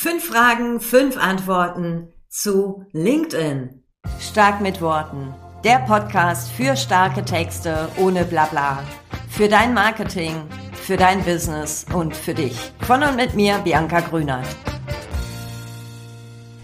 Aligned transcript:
Fünf 0.00 0.26
Fragen, 0.26 0.78
fünf 0.78 1.16
Antworten 1.16 2.12
zu 2.28 2.86
LinkedIn. 2.92 3.82
Stark 4.20 4.60
mit 4.60 4.80
Worten. 4.80 5.34
Der 5.64 5.80
Podcast 5.80 6.52
für 6.52 6.76
starke 6.76 7.24
Texte 7.24 7.88
ohne 7.96 8.24
Blabla. 8.24 8.84
Für 9.28 9.48
dein 9.48 9.74
Marketing, 9.74 10.34
für 10.72 10.96
dein 10.96 11.24
Business 11.24 11.84
und 11.92 12.14
für 12.14 12.32
dich. 12.32 12.56
Von 12.86 13.02
und 13.02 13.16
mit 13.16 13.34
mir, 13.34 13.58
Bianca 13.58 13.98
Grünert. 13.98 14.46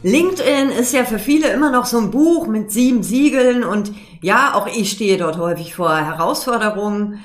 LinkedIn 0.05 0.69
ist 0.69 0.93
ja 0.93 1.05
für 1.05 1.19
viele 1.19 1.49
immer 1.49 1.73
noch 1.73 1.87
so 1.87 1.99
ein 1.99 2.13
Buch 2.13 2.47
mit 2.47 2.71
sieben 2.71 3.03
Siegeln 3.03 3.65
und 3.65 3.91
ja, 4.23 4.55
auch 4.55 4.69
ich 4.69 4.93
stehe 4.93 5.19
dort 5.19 5.39
häufig 5.39 5.75
vor 5.75 5.97
Herausforderungen. 5.97 7.25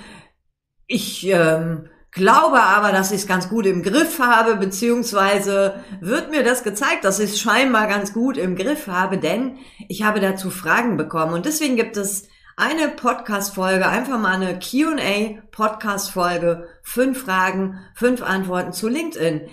Ich 0.88 1.28
ähm, 1.28 1.88
glaube 2.12 2.62
aber, 2.62 2.92
dass 2.92 3.12
ich 3.12 3.22
es 3.22 3.28
ganz 3.28 3.50
gut 3.50 3.66
im 3.66 3.84
Griff 3.84 4.20
habe, 4.20 4.56
beziehungsweise 4.56 5.84
wird 6.02 6.32
mir 6.32 6.44
das 6.44 6.64
gezeigt, 6.64 7.06
dass 7.06 7.20
ich 7.20 7.32
es 7.32 7.40
scheinbar 7.40 7.88
ganz 7.88 8.14
gut 8.14 8.38
im 8.38 8.56
Griff 8.56 8.88
habe, 8.88 9.18
denn 9.18 9.58
ich 9.88 10.04
habe 10.04 10.20
dazu 10.20 10.50
Fragen 10.50 10.98
bekommen 10.98 11.34
und 11.34 11.46
deswegen 11.46 11.76
gibt 11.76 11.98
es 11.98 12.28
eine 12.60 12.90
Podcast-Folge, 12.90 13.88
einfach 13.88 14.20
mal 14.20 14.34
eine 14.34 14.60
Q&A-Podcast-Folge, 14.60 16.68
fünf 16.84 17.24
Fragen, 17.24 17.80
fünf 17.96 18.22
Antworten 18.22 18.74
zu 18.74 18.90
LinkedIn. 18.90 19.48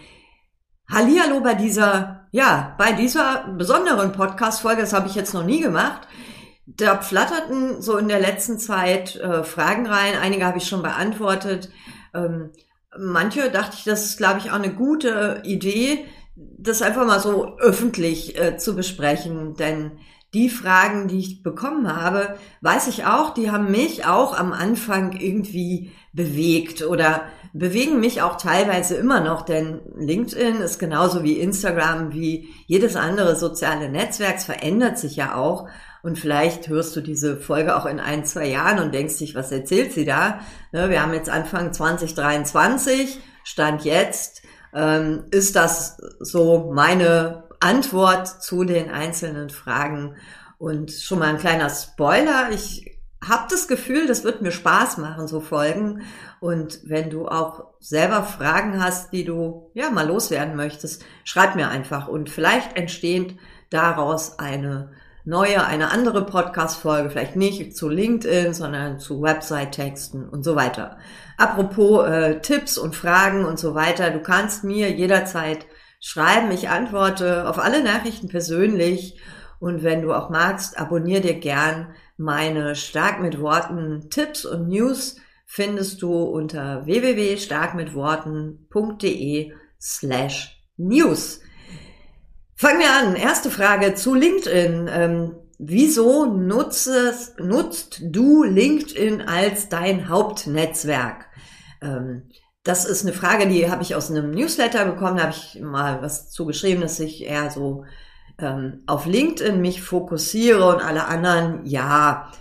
Hallihallo 0.91 1.41
bei 1.41 1.55
dieser, 1.55 2.27
ja, 2.33 2.75
bei 2.79 2.91
dieser 2.93 3.47
besonderen 3.57 4.11
Podcast-Folge, 4.11 4.81
das 4.81 4.93
habe 4.93 5.07
ich 5.07 5.15
jetzt 5.15 5.35
noch 5.35 5.45
nie 5.45 5.61
gemacht. 5.61 6.09
Da 6.67 7.01
flatterten 7.01 7.81
so 7.81 7.97
in 7.97 8.09
der 8.09 8.19
letzten 8.19 8.59
Zeit 8.59 9.15
äh, 9.15 9.45
Fragen 9.45 9.87
rein, 9.87 10.15
einige 10.21 10.45
habe 10.45 10.59
ich 10.59 10.67
schon 10.67 10.83
beantwortet. 10.83 11.71
Ähm, 12.15 12.51
manche 12.99 13.51
dachte 13.51 13.77
ich, 13.79 13.85
das 13.85 14.07
ist, 14.07 14.19
glaube 14.19 14.39
ich, 14.39 14.51
auch 14.51 14.57
eine 14.57 14.73
gute 14.73 15.43
Idee, 15.45 16.05
das 16.37 16.83
einfach 16.83 17.07
mal 17.07 17.21
so 17.21 17.59
öffentlich 17.59 18.39
äh, 18.39 18.57
zu 18.57 18.77
besprechen. 18.77 19.55
Denn 19.55 19.93
die 20.35 20.51
Fragen, 20.51 21.09
die 21.09 21.19
ich 21.19 21.43
bekommen 21.43 21.95
habe, 21.95 22.37
weiß 22.61 22.89
ich 22.89 23.07
auch, 23.07 23.33
die 23.33 23.51
haben 23.51 23.71
mich 23.71 24.07
auch 24.07 24.39
am 24.39 24.53
Anfang 24.53 25.13
irgendwie 25.13 25.93
bewegt 26.13 26.83
oder 26.83 27.23
bewegen 27.55 28.01
mich 28.01 28.21
auch 28.21 28.37
teilweise 28.37 28.97
immer 28.97 29.21
noch, 29.21 29.43
denn 29.43 29.81
LinkedIn 29.97 30.57
ist 30.57 30.79
genauso 30.79 31.23
wie 31.23 31.39
Instagram, 31.39 32.13
wie 32.13 32.49
jedes 32.67 32.97
andere 32.97 33.35
soziale 33.35 33.89
Netzwerk, 33.89 34.37
es 34.37 34.45
verändert 34.45 34.99
sich 34.99 35.17
ja 35.17 35.37
auch. 35.37 35.69
Und 36.07 36.21
vielleicht 36.21 36.69
hörst 36.69 36.95
du 36.95 37.01
diese 37.01 37.37
Folge 37.37 37.75
auch 37.75 37.85
in 37.85 37.99
ein, 37.99 38.25
zwei 38.25 38.47
Jahren 38.47 38.79
und 38.79 38.95
denkst 38.95 39.19
dich, 39.19 39.35
was 39.35 39.51
erzählt 39.51 39.93
sie 39.93 40.05
da? 40.05 40.39
Ne, 40.71 40.89
wir 40.89 41.03
haben 41.03 41.13
jetzt 41.13 41.29
Anfang 41.29 41.73
2023, 41.73 43.19
Stand 43.43 43.85
jetzt, 43.85 44.43
ähm, 44.73 45.25
ist 45.33 45.57
das 45.57 45.97
so 46.21 46.71
meine 46.73 47.49
Antwort 47.59 48.29
zu 48.29 48.63
den 48.63 48.89
einzelnen 48.89 49.51
Fragen. 49.51 50.15
Und 50.59 50.93
schon 50.93 51.19
mal 51.19 51.27
ein 51.27 51.39
kleiner 51.39 51.71
Spoiler, 51.71 52.51
ich 52.53 53.01
habe 53.21 53.49
das 53.51 53.67
Gefühl, 53.67 54.07
das 54.07 54.23
wird 54.23 54.43
mir 54.43 54.53
Spaß 54.53 54.99
machen, 54.99 55.27
so 55.27 55.41
Folgen. 55.41 56.03
Und 56.39 56.83
wenn 56.85 57.11
du 57.11 57.27
auch 57.27 57.65
selber 57.81 58.23
Fragen 58.23 58.81
hast, 58.81 59.13
die 59.13 59.25
du 59.25 59.73
ja 59.75 59.91
mal 59.91 60.07
loswerden 60.07 60.55
möchtest, 60.55 61.05
schreib 61.25 61.57
mir 61.57 61.69
einfach. 61.69 62.07
Und 62.07 62.31
vielleicht 62.31 62.77
entsteht 62.77 63.37
daraus 63.71 64.39
eine 64.39 64.93
neue, 65.27 65.67
eine 65.67 65.91
andere 65.91 66.25
Podcast-Folge, 66.25 67.11
vielleicht 67.11 67.37
nicht 67.37 67.77
zu 67.77 67.89
LinkedIn, 67.89 68.55
sondern 68.55 69.01
zu 69.01 69.21
Website-Texten 69.21 70.29
und 70.29 70.45
so 70.45 70.55
weiter. 70.55 70.99
Apropos 71.37 72.09
äh, 72.09 72.41
Tipps 72.41 72.79
und 72.79 72.95
Fragen 72.95 73.45
und 73.45 73.59
so 73.59 73.75
weiter, 73.75 74.13
du 74.13 74.21
kannst 74.21 74.63
mir 74.63 74.93
jederzeit 74.93 75.67
schreiben. 76.01 76.53
Ich 76.53 76.69
antworte 76.69 77.49
auf 77.49 77.59
alle 77.59 77.83
Nachrichten 77.83 78.29
persönlich. 78.29 79.21
Und 79.59 79.83
wenn 79.83 80.03
du 80.03 80.13
auch 80.13 80.31
magst, 80.31 80.79
abonnier 80.79 81.21
dir 81.21 81.35
gern 81.35 81.93
meine 82.17 82.77
Stark 82.77 83.21
mit 83.21 83.41
Worten 83.41 84.09
Tipps 84.11 84.45
und 84.45 84.69
News 84.69 85.17
findest 85.45 86.03
du 86.03 86.23
unter 86.23 86.87
www.starkmitworten.de 86.87 89.53
slash 89.81 90.63
news. 90.77 91.41
Fangen 92.59 92.81
wir 92.81 92.91
an. 92.91 93.17
Erste 93.17 93.51
Frage 93.51 93.95
zu 93.95 94.15
LinkedIn. 94.15 94.89
Ähm, 94.91 95.35
wieso 95.59 96.25
nutzt, 96.25 97.39
nutzt 97.39 98.01
du 98.03 98.45
LinkedIn 98.45 99.21
als 99.21 99.69
dein 99.69 100.09
Hauptnetzwerk? 100.09 101.27
Ähm, 101.83 102.31
das 102.63 102.87
ist 102.87 103.03
eine 103.03 103.13
Frage, 103.13 103.47
die 103.47 103.71
habe 103.71 103.83
ich 103.83 103.95
aus 103.95 104.11
einem 104.11 104.31
Newsletter 104.31 104.87
bekommen. 104.87 105.19
Da 105.19 105.25
habe 105.25 105.35
ich 105.37 105.61
mal 105.61 106.01
was 106.01 106.31
zugeschrieben, 106.31 106.81
dass 106.81 106.99
ich 106.99 107.25
eher 107.25 107.51
so 107.51 107.85
ähm, 108.39 108.83
auf 108.87 109.05
LinkedIn 109.05 109.61
mich 109.61 109.83
fokussiere 109.83 110.67
und 110.67 110.81
alle 110.81 111.05
anderen 111.09 111.67
ja 111.67 112.33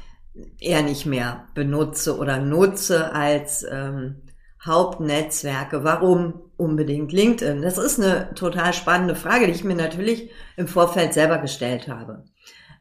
eher 0.61 0.81
nicht 0.81 1.05
mehr 1.05 1.49
benutze 1.53 2.17
oder 2.17 2.39
nutze 2.39 3.13
als 3.13 3.65
ähm, 3.69 4.21
Hauptnetzwerke. 4.65 5.83
Warum 5.83 6.44
unbedingt 6.57 7.11
LinkedIn? 7.11 7.61
Das 7.61 7.77
ist 7.77 7.99
eine 7.99 8.33
total 8.35 8.73
spannende 8.73 9.15
Frage, 9.15 9.47
die 9.47 9.53
ich 9.53 9.63
mir 9.63 9.75
natürlich 9.75 10.29
im 10.57 10.67
Vorfeld 10.67 11.13
selber 11.13 11.37
gestellt 11.37 11.87
habe. 11.87 12.23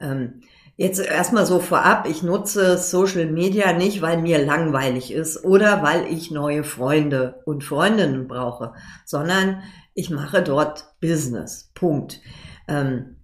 Ähm, 0.01 0.43
jetzt 0.77 1.01
erstmal 1.01 1.47
so 1.47 1.61
vorab, 1.61 2.09
ich 2.09 2.23
nutze 2.23 2.79
Social 2.79 3.27
Media 3.27 3.73
nicht, 3.73 4.03
weil 4.03 4.21
mir 4.21 4.45
langweilig 4.45 5.13
ist 5.13 5.45
oder 5.45 5.83
weil 5.83 6.07
ich 6.07 6.31
neue 6.31 6.65
Freunde 6.65 7.43
und 7.45 7.65
Freundinnen 7.65 8.29
brauche, 8.29 8.75
sondern 9.05 9.63
ich 9.95 10.11
mache 10.11 10.43
dort 10.43 10.95
Business. 11.01 11.71
Punkt. 11.75 12.21
Ähm, 12.69 13.17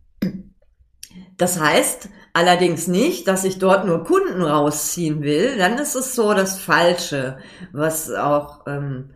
das 1.36 1.58
heißt, 1.58 2.08
Allerdings 2.32 2.86
nicht, 2.86 3.26
dass 3.26 3.44
ich 3.44 3.58
dort 3.58 3.86
nur 3.86 4.04
Kunden 4.04 4.42
rausziehen 4.42 5.22
will, 5.22 5.58
dann 5.58 5.78
ist 5.78 5.96
es 5.96 6.14
so 6.14 6.32
das 6.32 6.60
Falsche, 6.60 7.38
was 7.72 8.10
auch, 8.12 8.66
ähm, 8.68 9.10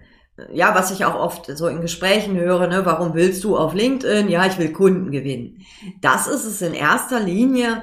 ja, 0.52 0.74
was 0.74 0.90
ich 0.90 1.04
auch 1.04 1.14
oft 1.14 1.46
so 1.56 1.68
in 1.68 1.80
Gesprächen 1.80 2.36
höre, 2.36 2.66
ne, 2.66 2.84
warum 2.84 3.14
willst 3.14 3.44
du 3.44 3.56
auf 3.56 3.74
LinkedIn? 3.74 4.28
Ja, 4.28 4.46
ich 4.46 4.58
will 4.58 4.72
Kunden 4.72 5.10
gewinnen. 5.10 5.64
Das 6.00 6.26
ist 6.26 6.44
es 6.44 6.60
in 6.60 6.74
erster 6.74 7.20
Linie 7.20 7.82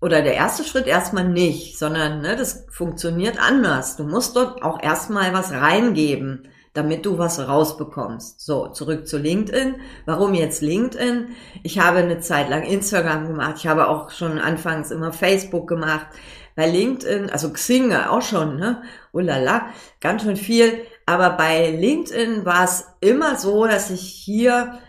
oder 0.00 0.22
der 0.22 0.34
erste 0.34 0.64
Schritt 0.64 0.86
erstmal 0.86 1.28
nicht, 1.28 1.78
sondern 1.78 2.22
ne, 2.22 2.36
das 2.36 2.66
funktioniert 2.70 3.38
anders. 3.38 3.96
Du 3.96 4.04
musst 4.04 4.36
dort 4.36 4.62
auch 4.62 4.82
erstmal 4.82 5.32
was 5.32 5.52
reingeben 5.52 6.48
damit 6.76 7.06
du 7.06 7.16
was 7.16 7.38
rausbekommst. 7.40 8.40
So, 8.40 8.68
zurück 8.68 9.08
zu 9.08 9.16
LinkedIn. 9.16 9.76
Warum 10.04 10.34
jetzt 10.34 10.60
LinkedIn? 10.60 11.28
Ich 11.62 11.78
habe 11.78 11.98
eine 11.98 12.20
Zeit 12.20 12.50
lang 12.50 12.64
Instagram 12.64 13.26
gemacht. 13.28 13.54
Ich 13.58 13.66
habe 13.66 13.88
auch 13.88 14.10
schon 14.10 14.38
anfangs 14.38 14.90
immer 14.90 15.12
Facebook 15.12 15.66
gemacht. 15.68 16.06
Bei 16.54 16.68
LinkedIn, 16.68 17.30
also 17.30 17.50
Xing 17.50 17.92
auch 17.94 18.22
schon, 18.22 18.56
ne? 18.56 18.82
Oh 19.12 19.20
la 19.20 19.38
la, 19.38 19.68
ganz 20.00 20.22
schön 20.22 20.36
viel. 20.36 20.84
Aber 21.06 21.30
bei 21.30 21.70
LinkedIn 21.70 22.44
war 22.44 22.64
es 22.64 22.84
immer 23.00 23.36
so, 23.36 23.66
dass 23.66 23.90
ich 23.90 24.02
hier 24.02 24.80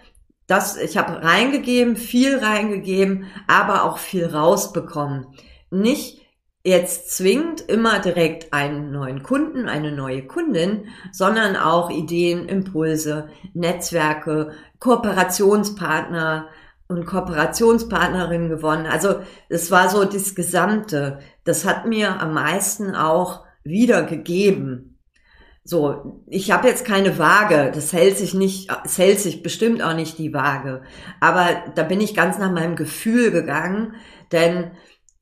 das, 0.48 0.78
ich 0.78 0.98
habe 0.98 1.24
reingegeben, 1.24 1.96
viel 1.96 2.40
reingegeben, 2.40 3.26
aber 3.48 3.84
auch 3.84 3.98
viel 3.98 4.26
rausbekommen. 4.26 5.28
Nicht 5.70 6.22
jetzt 6.64 7.16
zwingend 7.16 7.62
immer 7.62 8.00
direkt 8.00 8.52
einen 8.52 8.92
neuen 8.92 9.24
Kunden, 9.24 9.70
eine 9.70 9.92
neue 9.92 10.26
Kundin, 10.26 10.88
sondern 11.12 11.56
auch 11.56 11.90
Ideen, 11.90 12.50
Impulse, 12.50 13.30
Netzwerke, 13.54 14.52
Kooperationspartner 14.80 16.48
und 16.88 17.06
Kooperationspartnerinnen 17.06 18.50
gewonnen. 18.50 18.86
Also 18.86 19.22
es 19.50 19.72
war 19.72 19.90
so 19.90 20.04
das 20.06 20.36
Gesamte. 20.36 21.20
Das 21.44 21.66
hat 21.66 21.86
mir 21.86 22.22
am 22.22 22.34
meisten 22.34 22.96
auch 22.96 23.46
wiedergegeben. 23.64 24.97
So, 25.70 26.22
ich 26.28 26.52
habe 26.52 26.70
jetzt 26.70 26.86
keine 26.86 27.20
Waage, 27.20 27.74
das 27.76 27.92
hält 27.92 28.18
sich 28.18 28.34
nicht, 28.34 28.70
es 28.86 28.98
hält 28.98 29.20
sich 29.20 29.44
bestimmt 29.44 29.84
auch 29.84 29.96
nicht 29.96 30.18
die 30.18 30.34
Waage. 30.34 30.82
Aber 31.20 31.46
da 31.76 31.84
bin 31.84 32.00
ich 32.00 32.16
ganz 32.16 32.38
nach 32.38 32.54
meinem 32.54 32.78
Gefühl 32.78 33.32
gegangen, 33.32 33.96
denn 34.32 34.72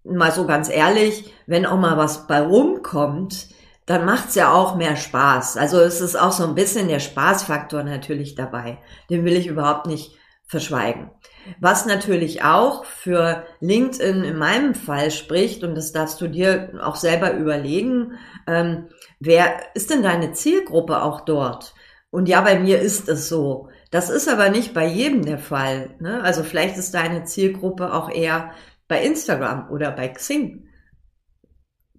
mal 0.04 0.32
so 0.32 0.46
ganz 0.46 0.70
ehrlich, 0.70 1.34
wenn 1.48 1.66
auch 1.66 1.80
mal 1.80 1.98
was 1.98 2.28
bei 2.28 2.42
rumkommt, 2.42 3.48
dann 3.88 4.06
macht's 4.06 4.36
ja 4.36 4.54
auch 4.54 4.76
mehr 4.76 4.96
Spaß. 4.96 5.58
Also 5.58 5.80
es 5.80 6.00
ist 6.00 6.16
auch 6.16 6.32
so 6.32 6.44
ein 6.44 6.54
bisschen 6.54 6.90
der 6.90 7.00
Spaßfaktor 7.00 7.82
natürlich 7.82 8.36
dabei. 8.36 8.78
Den 9.10 9.26
will 9.26 9.38
ich 9.38 9.48
überhaupt 9.48 9.88
nicht 9.88 10.15
verschweigen. 10.46 11.12
Was 11.60 11.86
natürlich 11.86 12.44
auch 12.44 12.86
für 12.86 13.46
LinkedIn 13.60 14.24
in 14.24 14.38
meinem 14.38 14.76
Fall 14.76 15.12
spricht, 15.12 15.64
und 15.64 15.76
das 15.76 15.92
darfst 15.92 16.22
du 16.22 16.28
dir 16.28 16.80
auch 16.82 16.96
selber 16.96 17.34
überlegen, 17.34 18.14
ähm, 18.48 18.90
wer 19.20 19.76
ist 19.76 19.90
denn 19.90 20.04
deine 20.04 20.34
Zielgruppe 20.34 21.02
auch 21.02 21.22
dort? 21.22 21.74
Und 22.10 22.30
ja, 22.30 22.42
bei 22.42 22.60
mir 22.60 22.80
ist 22.80 23.10
es 23.10 23.28
so. 23.28 23.70
Das 23.92 24.10
ist 24.10 24.30
aber 24.30 24.50
nicht 24.50 24.74
bei 24.74 24.88
jedem 24.88 25.26
der 25.26 25.40
Fall. 25.40 25.96
Ne? 26.00 26.22
Also 26.24 26.44
vielleicht 26.44 26.78
ist 26.78 26.94
deine 26.94 27.26
Zielgruppe 27.26 27.94
auch 27.94 28.10
eher 28.10 28.52
bei 28.88 29.04
Instagram 29.04 29.70
oder 29.70 29.92
bei 29.92 30.08
Xing, 30.10 30.68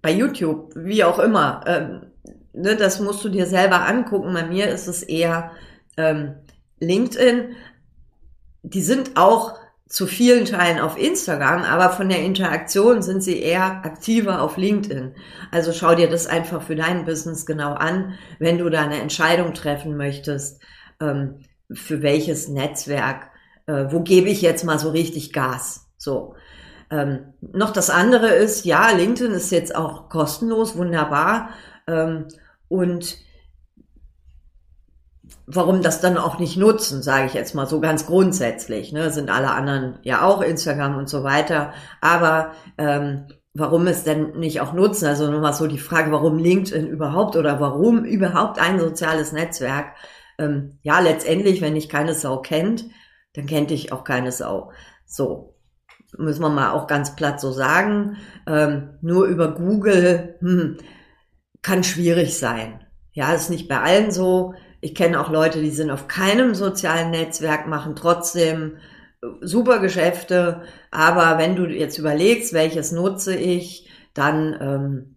bei 0.01 0.11
YouTube, 0.11 0.73
wie 0.75 1.03
auch 1.03 1.19
immer. 1.19 1.61
Ähm, 1.67 2.11
ne, 2.53 2.75
das 2.75 2.99
musst 2.99 3.23
du 3.23 3.29
dir 3.29 3.45
selber 3.45 3.85
angucken. 3.85 4.33
Bei 4.33 4.45
mir 4.45 4.69
ist 4.69 4.87
es 4.87 5.03
eher 5.03 5.51
ähm, 5.97 6.35
LinkedIn. 6.79 7.55
Die 8.63 8.81
sind 8.81 9.17
auch 9.17 9.55
zu 9.87 10.05
vielen 10.05 10.45
Teilen 10.45 10.79
auf 10.79 10.97
Instagram, 10.97 11.63
aber 11.63 11.91
von 11.91 12.09
der 12.09 12.21
Interaktion 12.23 13.01
sind 13.01 13.23
sie 13.23 13.41
eher 13.41 13.85
aktiver 13.85 14.41
auf 14.41 14.57
LinkedIn. 14.57 15.15
Also 15.51 15.71
schau 15.71 15.95
dir 15.95 16.09
das 16.09 16.27
einfach 16.27 16.61
für 16.61 16.75
dein 16.75 17.05
Business 17.05 17.45
genau 17.45 17.73
an, 17.73 18.15
wenn 18.39 18.57
du 18.57 18.69
da 18.69 18.81
eine 18.81 18.99
Entscheidung 18.99 19.53
treffen 19.53 19.95
möchtest, 19.95 20.61
ähm, 20.99 21.45
für 21.71 22.01
welches 22.01 22.49
Netzwerk, 22.49 23.29
äh, 23.67 23.85
wo 23.89 24.01
gebe 24.01 24.29
ich 24.29 24.41
jetzt 24.41 24.65
mal 24.65 24.79
so 24.79 24.89
richtig 24.89 25.31
Gas. 25.31 25.87
So. 25.97 26.35
Ähm, 26.89 27.33
noch 27.41 27.71
das 27.71 27.89
andere 27.89 28.27
ist, 28.27 28.65
ja, 28.65 28.91
LinkedIn 28.91 29.33
ist 29.33 29.51
jetzt 29.51 29.75
auch 29.75 30.09
kostenlos, 30.09 30.77
wunderbar. 30.77 31.49
Ähm, 31.87 32.27
und 32.67 33.17
warum 35.47 35.81
das 35.81 36.01
dann 36.01 36.17
auch 36.17 36.39
nicht 36.39 36.57
nutzen, 36.57 37.01
sage 37.01 37.25
ich 37.25 37.33
jetzt 37.33 37.55
mal 37.55 37.65
so 37.65 37.79
ganz 37.79 38.05
grundsätzlich. 38.05 38.91
Ne? 38.91 39.09
Sind 39.11 39.29
alle 39.29 39.51
anderen 39.51 39.97
ja 40.03 40.21
auch 40.23 40.41
Instagram 40.41 40.97
und 40.97 41.09
so 41.09 41.23
weiter. 41.23 41.73
Aber 42.01 42.51
ähm, 42.77 43.27
warum 43.53 43.87
es 43.87 44.03
denn 44.03 44.37
nicht 44.37 44.59
auch 44.59 44.73
nutzen? 44.73 45.07
Also 45.07 45.31
nochmal 45.31 45.53
so 45.53 45.65
die 45.67 45.79
Frage, 45.79 46.11
warum 46.11 46.37
LinkedIn 46.37 46.87
überhaupt 46.87 47.37
oder 47.37 47.61
warum 47.61 48.03
überhaupt 48.03 48.59
ein 48.59 48.77
soziales 48.77 49.31
Netzwerk? 49.31 49.95
Ähm, 50.37 50.79
ja, 50.83 50.99
letztendlich, 50.99 51.61
wenn 51.61 51.77
ich 51.77 51.87
keine 51.87 52.13
Sau 52.13 52.37
kennt, 52.41 52.85
dann 53.33 53.45
kennt 53.45 53.71
ich 53.71 53.93
auch 53.93 54.03
keine 54.03 54.33
Sau. 54.33 54.71
So, 55.05 55.55
müssen 56.17 56.41
wir 56.41 56.49
mal 56.49 56.71
auch 56.71 56.87
ganz 56.87 57.15
platt 57.15 57.39
so 57.39 57.53
sagen. 57.53 58.17
Ähm, 58.45 58.97
nur 59.01 59.25
über 59.25 59.55
Google 59.55 60.35
hm, 60.39 60.77
kann 61.61 61.85
schwierig 61.85 62.37
sein. 62.37 62.85
Ja, 63.13 63.31
ist 63.31 63.49
nicht 63.49 63.69
bei 63.69 63.79
allen 63.79 64.11
so. 64.11 64.53
Ich 64.81 64.95
kenne 64.95 65.19
auch 65.19 65.29
Leute, 65.29 65.61
die 65.61 65.71
sind 65.71 65.91
auf 65.91 66.07
keinem 66.07 66.55
sozialen 66.55 67.11
Netzwerk, 67.11 67.67
machen 67.67 67.95
trotzdem 67.95 68.77
äh, 69.21 69.27
super 69.41 69.79
Geschäfte. 69.79 70.61
Aber 70.91 71.37
wenn 71.37 71.55
du 71.55 71.65
jetzt 71.65 71.97
überlegst, 71.97 72.53
welches 72.53 72.91
nutze 72.91 73.35
ich, 73.35 73.89
dann 74.13 74.57
ähm, 74.59 75.15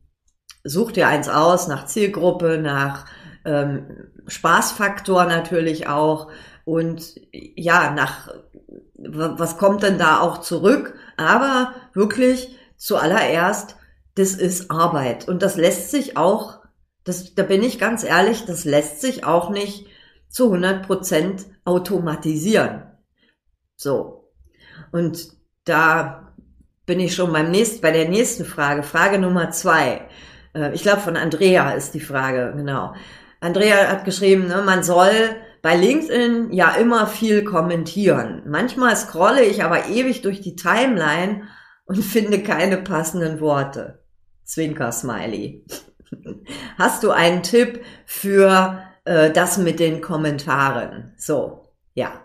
such 0.65 0.93
dir 0.93 1.09
eins 1.09 1.29
aus 1.29 1.69
nach 1.69 1.87
Zielgruppe, 1.87 2.59
nach 2.59 3.07
ähm, 3.45 4.09
Spaßfaktor 4.27 5.25
natürlich 5.25 5.89
auch 5.89 6.31
und 6.65 7.15
ja, 7.33 7.93
nach 7.93 8.29
was 9.03 9.57
kommt 9.57 9.83
denn 9.83 9.99
da 9.99 10.21
auch 10.21 10.39
zurück? 10.39 10.95
Aber 11.17 11.75
wirklich 11.95 12.57
zuallererst, 12.77 13.77
das 14.15 14.35
ist 14.35 14.71
Arbeit 14.71 15.27
und 15.29 15.43
das 15.43 15.57
lässt 15.57 15.91
sich 15.91 16.17
auch 16.17 16.60
das, 17.05 17.35
da 17.35 17.43
bin 17.43 17.63
ich 17.63 17.79
ganz 17.79 18.05
ehrlich, 18.05 18.45
das 18.45 18.65
lässt 18.65 19.01
sich 19.01 19.25
auch 19.25 19.51
nicht 19.51 19.87
zu 20.29 20.47
100 20.47 20.87
Prozent 20.87 21.47
automatisieren. 21.65 22.83
So. 23.77 24.33
Und 24.93 25.29
da 25.65 26.35
bin 26.87 27.01
ich 27.01 27.15
schon 27.15 27.33
beim 27.33 27.51
nächsten, 27.51 27.81
bei 27.81 27.93
der 27.93 28.09
nächsten 28.09 28.45
Frage. 28.45 28.83
Frage 28.83 29.19
Nummer 29.19 29.51
zwei. 29.51 30.09
Äh, 30.55 30.75
ich 30.75 30.83
glaube, 30.83 31.01
von 31.01 31.17
Andrea 31.17 31.73
ist 31.73 31.95
die 31.95 32.01
Frage, 32.01 32.53
genau. 32.57 32.95
Andrea 33.41 33.89
hat 33.89 34.05
geschrieben, 34.05 34.49
ne, 34.49 34.63
man 34.65 34.83
soll 34.83 35.37
bei 35.63 35.77
LinkedIn 35.77 36.53
ja 36.53 36.75
immer 36.75 37.07
viel 37.07 37.45
kommentieren. 37.45 38.43
Manchmal 38.47 38.97
scrolle 38.97 39.45
ich 39.45 39.63
aber 39.63 39.89
ewig 39.89 40.23
durch 40.23 40.41
die 40.41 40.57
Timeline 40.57 41.45
und 41.85 41.99
finde 42.05 42.43
keine 42.43 42.79
passenden 42.79 43.41
Worte. 43.41 44.03
Zwinker-Smiley. 44.45 45.65
Hast 46.79 47.03
du 47.03 47.11
einen 47.11 47.43
Tipp 47.43 47.85
für 48.07 48.83
äh, 49.05 49.31
das 49.31 49.59
mit 49.59 49.81
den 49.81 50.01
Kommentaren? 50.01 51.15
So, 51.17 51.69
ja. 51.95 52.25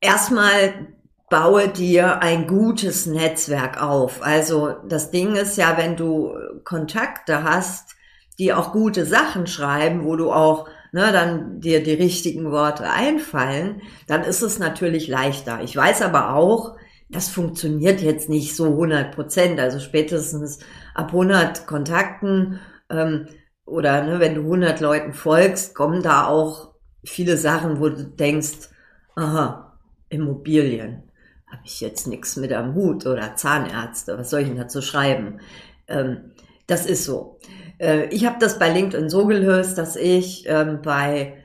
Erstmal 0.00 0.96
baue 1.28 1.68
dir 1.68 2.22
ein 2.22 2.46
gutes 2.46 3.06
Netzwerk 3.06 3.82
auf. 3.82 4.22
Also 4.22 4.74
das 4.88 5.10
Ding 5.10 5.34
ist 5.34 5.56
ja, 5.56 5.76
wenn 5.76 5.96
du 5.96 6.34
Kontakte 6.64 7.42
hast, 7.42 7.96
die 8.38 8.52
auch 8.52 8.72
gute 8.72 9.06
Sachen 9.06 9.46
schreiben, 9.46 10.04
wo 10.04 10.14
du 10.16 10.30
auch 10.30 10.68
ne, 10.92 11.10
dann 11.12 11.60
dir 11.60 11.82
die 11.82 11.94
richtigen 11.94 12.50
Worte 12.50 12.90
einfallen, 12.90 13.82
dann 14.06 14.22
ist 14.22 14.42
es 14.42 14.58
natürlich 14.58 15.08
leichter. 15.08 15.60
Ich 15.62 15.74
weiß 15.74 16.02
aber 16.02 16.34
auch, 16.34 16.76
das 17.08 17.28
funktioniert 17.28 18.00
jetzt 18.00 18.28
nicht 18.28 18.56
so 18.56 18.66
100 18.66 19.14
Prozent. 19.14 19.60
Also 19.60 19.78
spätestens 19.78 20.58
ab 20.96 21.08
100 21.08 21.66
Kontakten 21.66 22.60
ähm, 22.90 23.26
oder 23.64 24.02
ne, 24.02 24.20
wenn 24.20 24.34
du 24.34 24.42
100 24.42 24.80
Leuten 24.80 25.12
folgst, 25.12 25.74
kommen 25.74 26.02
da 26.02 26.26
auch 26.26 26.74
viele 27.04 27.36
Sachen, 27.36 27.80
wo 27.80 27.88
du 27.88 28.04
denkst, 28.04 28.70
aha, 29.14 29.78
Immobilien, 30.08 31.02
habe 31.46 31.62
ich 31.64 31.80
jetzt 31.80 32.06
nichts 32.06 32.36
mit 32.36 32.52
am 32.52 32.74
Hut 32.74 33.06
oder 33.06 33.36
Zahnärzte, 33.36 34.18
was 34.18 34.30
soll 34.30 34.40
ich 34.40 34.48
denn 34.48 34.56
dazu 34.56 34.82
schreiben? 34.82 35.40
Ähm, 35.88 36.32
das 36.66 36.86
ist 36.86 37.04
so. 37.04 37.38
Äh, 37.78 38.06
ich 38.06 38.26
habe 38.26 38.36
das 38.40 38.58
bei 38.58 38.72
LinkedIn 38.72 39.08
so 39.08 39.26
gelöst, 39.26 39.78
dass 39.78 39.96
ich 39.96 40.44
ähm, 40.48 40.80
bei 40.82 41.36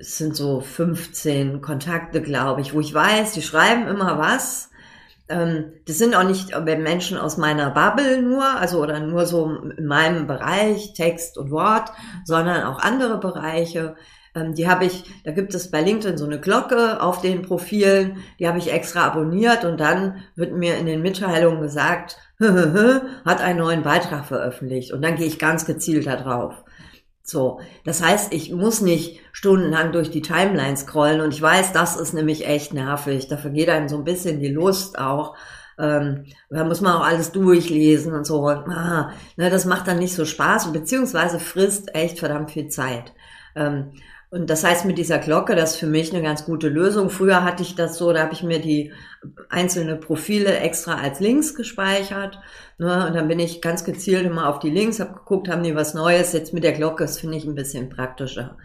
es 0.00 0.18
sind 0.18 0.36
so 0.36 0.60
15 0.60 1.60
Kontakte, 1.60 2.22
glaube 2.22 2.60
ich, 2.60 2.74
wo 2.74 2.80
ich 2.80 2.94
weiß, 2.94 3.32
die 3.32 3.42
schreiben 3.42 3.88
immer 3.88 4.18
was 4.18 4.70
das 5.86 5.98
sind 5.98 6.14
auch 6.14 6.24
nicht 6.24 6.50
Menschen 6.78 7.18
aus 7.18 7.36
meiner 7.36 7.70
Bubble 7.70 8.22
nur, 8.22 8.44
also 8.44 8.82
oder 8.82 9.00
nur 9.00 9.26
so 9.26 9.46
in 9.76 9.86
meinem 9.86 10.26
Bereich, 10.26 10.92
Text 10.94 11.38
und 11.38 11.50
Wort, 11.50 11.90
sondern 12.24 12.64
auch 12.64 12.78
andere 12.78 13.18
Bereiche. 13.18 13.96
Ähm, 14.34 14.54
die 14.54 14.68
habe 14.68 14.84
ich, 14.84 15.04
da 15.24 15.32
gibt 15.32 15.54
es 15.54 15.70
bei 15.70 15.82
LinkedIn 15.82 16.16
so 16.16 16.24
eine 16.24 16.40
Glocke 16.40 17.02
auf 17.02 17.20
den 17.20 17.42
Profilen, 17.42 18.18
die 18.38 18.48
habe 18.48 18.58
ich 18.58 18.72
extra 18.72 19.06
abonniert 19.06 19.64
und 19.64 19.78
dann 19.78 20.22
wird 20.36 20.52
mir 20.52 20.76
in 20.76 20.86
den 20.86 21.02
Mitteilungen 21.02 21.60
gesagt, 21.60 22.18
hat 23.24 23.40
einen 23.40 23.58
neuen 23.58 23.82
Beitrag 23.82 24.26
veröffentlicht 24.26 24.92
und 24.92 25.02
dann 25.02 25.16
gehe 25.16 25.26
ich 25.26 25.38
ganz 25.38 25.66
gezielt 25.66 26.06
da 26.06 26.16
drauf. 26.16 26.64
So, 27.32 27.60
das 27.84 28.02
heißt, 28.02 28.34
ich 28.34 28.52
muss 28.52 28.82
nicht 28.82 29.20
stundenlang 29.32 29.90
durch 29.92 30.10
die 30.10 30.20
Timeline 30.20 30.76
scrollen 30.76 31.22
und 31.22 31.32
ich 31.32 31.40
weiß, 31.40 31.72
das 31.72 31.96
ist 31.96 32.12
nämlich 32.12 32.46
echt 32.46 32.74
nervig. 32.74 33.26
Da 33.26 33.38
vergeht 33.38 33.70
einem 33.70 33.88
so 33.88 33.96
ein 33.96 34.04
bisschen 34.04 34.38
die 34.38 34.48
Lust 34.48 34.98
auch. 34.98 35.34
Ähm, 35.78 36.26
da 36.50 36.64
muss 36.64 36.82
man 36.82 36.92
auch 36.92 37.06
alles 37.06 37.32
durchlesen 37.32 38.12
und 38.12 38.26
so. 38.26 38.46
Ah, 38.46 39.12
ne, 39.38 39.48
das 39.48 39.64
macht 39.64 39.88
dann 39.88 39.98
nicht 39.98 40.14
so 40.14 40.26
Spaß, 40.26 40.74
beziehungsweise 40.74 41.40
frisst 41.40 41.94
echt 41.94 42.18
verdammt 42.18 42.50
viel 42.50 42.68
Zeit. 42.68 43.14
Ähm, 43.56 43.92
und 44.32 44.48
das 44.48 44.64
heißt, 44.64 44.86
mit 44.86 44.96
dieser 44.96 45.18
Glocke, 45.18 45.54
das 45.54 45.72
ist 45.72 45.76
für 45.76 45.86
mich 45.86 46.10
eine 46.10 46.22
ganz 46.22 46.46
gute 46.46 46.70
Lösung. 46.70 47.10
Früher 47.10 47.44
hatte 47.44 47.62
ich 47.62 47.74
das 47.74 47.98
so, 47.98 48.14
da 48.14 48.22
habe 48.22 48.32
ich 48.32 48.42
mir 48.42 48.60
die 48.60 48.90
einzelne 49.50 49.94
Profile 49.94 50.56
extra 50.56 50.94
als 50.94 51.20
Links 51.20 51.54
gespeichert. 51.54 52.40
Ne, 52.78 53.06
und 53.06 53.14
dann 53.14 53.28
bin 53.28 53.38
ich 53.38 53.60
ganz 53.60 53.84
gezielt 53.84 54.24
immer 54.24 54.48
auf 54.48 54.58
die 54.58 54.70
Links, 54.70 55.00
habe 55.00 55.12
geguckt, 55.12 55.50
haben 55.50 55.62
die 55.62 55.74
was 55.74 55.92
Neues. 55.92 56.32
Jetzt 56.32 56.54
mit 56.54 56.64
der 56.64 56.72
Glocke, 56.72 57.04
das 57.04 57.20
finde 57.20 57.36
ich 57.36 57.44
ein 57.44 57.54
bisschen 57.54 57.90
praktischer. 57.90 58.56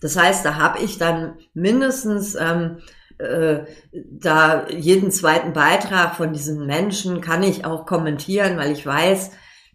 Das 0.00 0.16
heißt, 0.16 0.42
da 0.42 0.54
habe 0.54 0.78
ich 0.78 0.96
dann 0.96 1.34
mindestens 1.52 2.34
ähm, 2.34 2.78
äh, 3.18 3.66
da 3.92 4.68
jeden 4.70 5.10
zweiten 5.10 5.52
Beitrag 5.52 6.14
von 6.14 6.32
diesen 6.32 6.64
Menschen 6.64 7.20
kann 7.20 7.42
ich 7.42 7.66
auch 7.66 7.84
kommentieren, 7.84 8.56
weil 8.56 8.72
ich 8.72 8.86
weiß, 8.86 9.32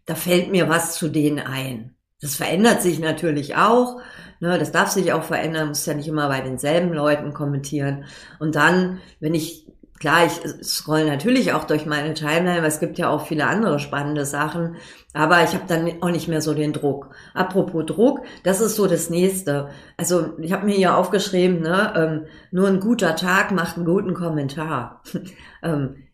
da 0.07 0.15
fällt 0.15 0.49
mir 0.49 0.69
was 0.69 0.95
zu 0.95 1.07
denen 1.07 1.37
ein. 1.37 1.94
Das 2.25 2.38
verändert 2.38 2.82
sich 2.82 2.98
natürlich 2.98 3.55
auch. 3.55 4.01
Ne, 4.39 4.58
das 4.58 4.72
darf 4.72 4.89
sich 4.89 5.13
auch 5.13 5.22
verändern, 5.22 5.67
muss 5.67 5.86
ja 5.86 5.94
nicht 5.94 6.08
immer 6.08 6.27
bei 6.27 6.41
denselben 6.41 6.91
Leuten 6.91 7.36
kommentieren. 7.36 8.05
Und 8.39 8.55
dann, 8.55 9.00
wenn 9.20 9.36
ich, 9.36 9.67
klar, 10.00 10.25
ich 10.25 10.65
scroll 10.65 11.05
natürlich 11.05 11.53
auch 11.53 11.65
durch 11.65 11.86
meine 11.86 12.15
Timeline, 12.15 12.62
weil 12.62 12.67
es 12.67 12.79
gibt 12.79 12.98
ja 12.98 13.10
auch 13.10 13.27
viele 13.27 13.46
andere 13.46 13.77
spannende 13.77 14.25
Sachen, 14.25 14.75
aber 15.13 15.44
ich 15.44 15.53
habe 15.53 15.65
dann 15.67 16.01
auch 16.01 16.10
nicht 16.10 16.27
mehr 16.27 16.41
so 16.41 16.55
den 16.55 16.74
Druck. 16.74 17.12
Apropos 17.36 17.86
Druck, 17.86 18.22
das 18.44 18.60
ist 18.60 18.75
so 18.75 18.88
das 18.88 19.12
Nächste. 19.12 19.70
Also 19.96 20.34
ich 20.39 20.51
habe 20.51 20.65
mir 20.65 20.75
hier 20.75 20.98
aufgeschrieben, 20.98 21.62
ne, 21.62 21.94
ähm, 21.96 22.25
nur 22.50 22.67
ein 22.67 22.79
guter 22.79 23.15
Tag 23.15 23.51
macht 23.51 23.77
einen 23.77 23.86
guten 23.86 24.15
Kommentar. 24.15 25.03
ähm, 25.62 26.08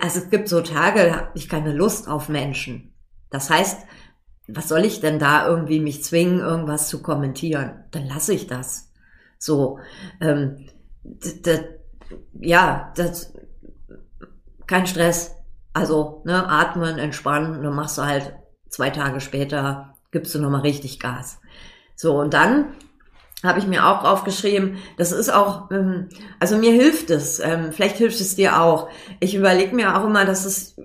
also 0.00 0.18
es 0.18 0.28
gibt 0.28 0.48
so 0.48 0.60
Tage, 0.60 1.06
da 1.06 1.16
habe 1.18 1.30
ich 1.34 1.48
keine 1.48 1.72
Lust 1.72 2.08
auf 2.08 2.28
Menschen. 2.28 2.92
Das 3.30 3.48
heißt, 3.48 3.86
was 4.54 4.68
soll 4.68 4.84
ich 4.84 5.00
denn 5.00 5.18
da 5.18 5.46
irgendwie 5.46 5.80
mich 5.80 6.04
zwingen, 6.04 6.40
irgendwas 6.40 6.88
zu 6.88 7.02
kommentieren? 7.02 7.84
Dann 7.90 8.06
lasse 8.06 8.34
ich 8.34 8.46
das. 8.46 8.90
So, 9.38 9.78
ähm, 10.20 10.66
ja, 12.40 12.92
das, 12.96 13.32
kein 14.66 14.86
Stress. 14.86 15.34
Also, 15.72 16.22
ne, 16.24 16.48
atmen, 16.48 16.98
entspannen, 16.98 17.62
dann 17.62 17.74
machst 17.74 17.96
du 17.96 18.02
halt 18.02 18.34
zwei 18.68 18.90
Tage 18.90 19.20
später, 19.20 19.94
gibst 20.10 20.34
du 20.34 20.38
nochmal 20.38 20.60
richtig 20.60 21.00
Gas. 21.00 21.40
So, 21.96 22.18
und 22.18 22.34
dann 22.34 22.74
habe 23.42 23.58
ich 23.58 23.66
mir 23.66 23.86
auch 23.86 24.04
aufgeschrieben, 24.04 24.76
das 24.98 25.12
ist 25.12 25.30
auch, 25.30 25.70
ähm, 25.70 26.08
also 26.38 26.56
mir 26.56 26.72
hilft 26.72 27.10
es, 27.10 27.40
ähm, 27.40 27.72
vielleicht 27.72 27.96
hilft 27.96 28.20
es 28.20 28.36
dir 28.36 28.60
auch. 28.60 28.88
Ich 29.18 29.34
überlege 29.34 29.74
mir 29.74 29.96
auch 29.96 30.04
immer, 30.04 30.24
dass 30.24 30.44
es 30.44 30.76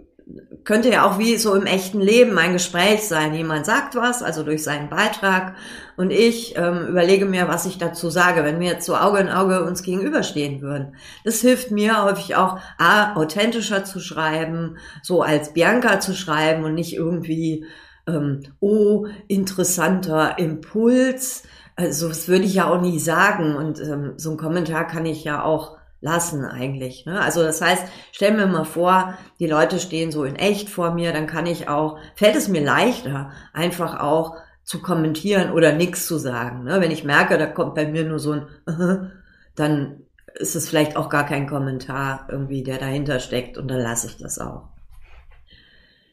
könnte 0.68 0.92
ja 0.92 1.08
auch 1.08 1.18
wie 1.18 1.38
so 1.38 1.56
im 1.56 1.66
echten 1.66 2.02
Leben 2.02 2.38
ein 2.38 2.52
Gespräch 2.52 3.08
sein. 3.08 3.34
Jemand 3.34 3.66
sagt 3.66 3.96
was, 3.96 4.22
also 4.22 4.44
durch 4.44 4.64
seinen 4.64 4.90
Beitrag, 4.90 5.56
und 5.96 6.12
ich 6.12 6.56
ähm, 6.58 6.88
überlege 6.90 7.26
mir, 7.26 7.48
was 7.48 7.66
ich 7.66 7.78
dazu 7.78 8.10
sage, 8.10 8.44
wenn 8.44 8.60
wir 8.60 8.68
jetzt 8.68 8.86
so 8.86 8.96
Auge 8.96 9.20
in 9.20 9.30
Auge 9.30 9.64
uns 9.64 9.82
gegenüberstehen 9.82 10.62
würden. 10.62 10.96
Das 11.24 11.40
hilft 11.40 11.72
mir 11.72 12.04
häufig 12.04 12.36
auch, 12.36 12.60
A, 12.78 13.16
authentischer 13.16 13.86
zu 13.86 14.02
schreiben, 14.02 14.78
so 15.02 15.22
als 15.22 15.54
Bianca 15.54 16.02
zu 16.02 16.14
schreiben 16.14 16.66
und 16.66 16.76
nicht 16.76 16.94
irgendwie, 16.94 17.66
ähm, 18.06 18.44
oh, 18.60 19.08
interessanter 19.30 20.38
Impuls. 20.38 21.44
Also 21.78 22.10
das 22.10 22.28
würde 22.28 22.44
ich 22.44 22.56
ja 22.56 22.70
auch 22.70 22.82
nie 22.82 23.00
sagen. 23.00 23.56
Und 23.56 23.80
ähm, 23.80 24.14
so 24.18 24.32
ein 24.32 24.38
Kommentar 24.38 24.86
kann 24.86 25.06
ich 25.06 25.24
ja 25.24 25.44
auch 25.44 25.77
lassen 26.01 26.46
eigentlich. 26.46 27.06
Ne? 27.06 27.20
Also 27.20 27.44
das 27.44 27.62
heißt, 27.62 27.86
stell 28.12 28.34
mir 28.34 28.48
mal 28.48 28.66
vor, 28.66 29.18
die 29.39 29.48
Leute 29.48 29.80
stehen 29.80 30.12
so 30.12 30.24
in 30.24 30.36
echt 30.36 30.70
vor 30.70 30.92
mir, 30.92 31.12
dann 31.13 31.27
kann 31.27 31.46
ich 31.46 31.70
auch, 31.70 31.98
fällt 32.16 32.36
es 32.36 32.48
mir 32.48 32.63
leichter, 32.63 33.32
einfach 33.54 34.00
auch 34.00 34.36
zu 34.63 34.82
kommentieren 34.82 35.51
oder 35.51 35.72
nichts 35.74 36.06
zu 36.08 36.18
sagen. 36.18 36.63
Ne? 36.63 36.82
Wenn 36.82 36.92
ich 36.92 37.04
merke, 37.04 37.38
da 37.38 37.48
kommt 37.48 37.75
bei 37.75 37.88
mir 37.88 38.04
nur 38.04 38.20
so 38.20 38.34
ein, 38.34 38.48
dann 39.56 40.01
ist 40.36 40.56
es 40.56 40.70
vielleicht 40.70 40.98
auch 40.98 41.10
gar 41.10 41.25
kein 41.25 41.48
Kommentar 41.48 42.27
irgendwie, 42.30 42.63
der 42.63 42.77
dahinter 42.77 43.20
steckt 43.20 43.58
und 43.58 43.68
dann 43.70 43.80
lasse 43.80 44.08
ich 44.08 44.18
das 44.18 44.39
auch. 44.39 44.70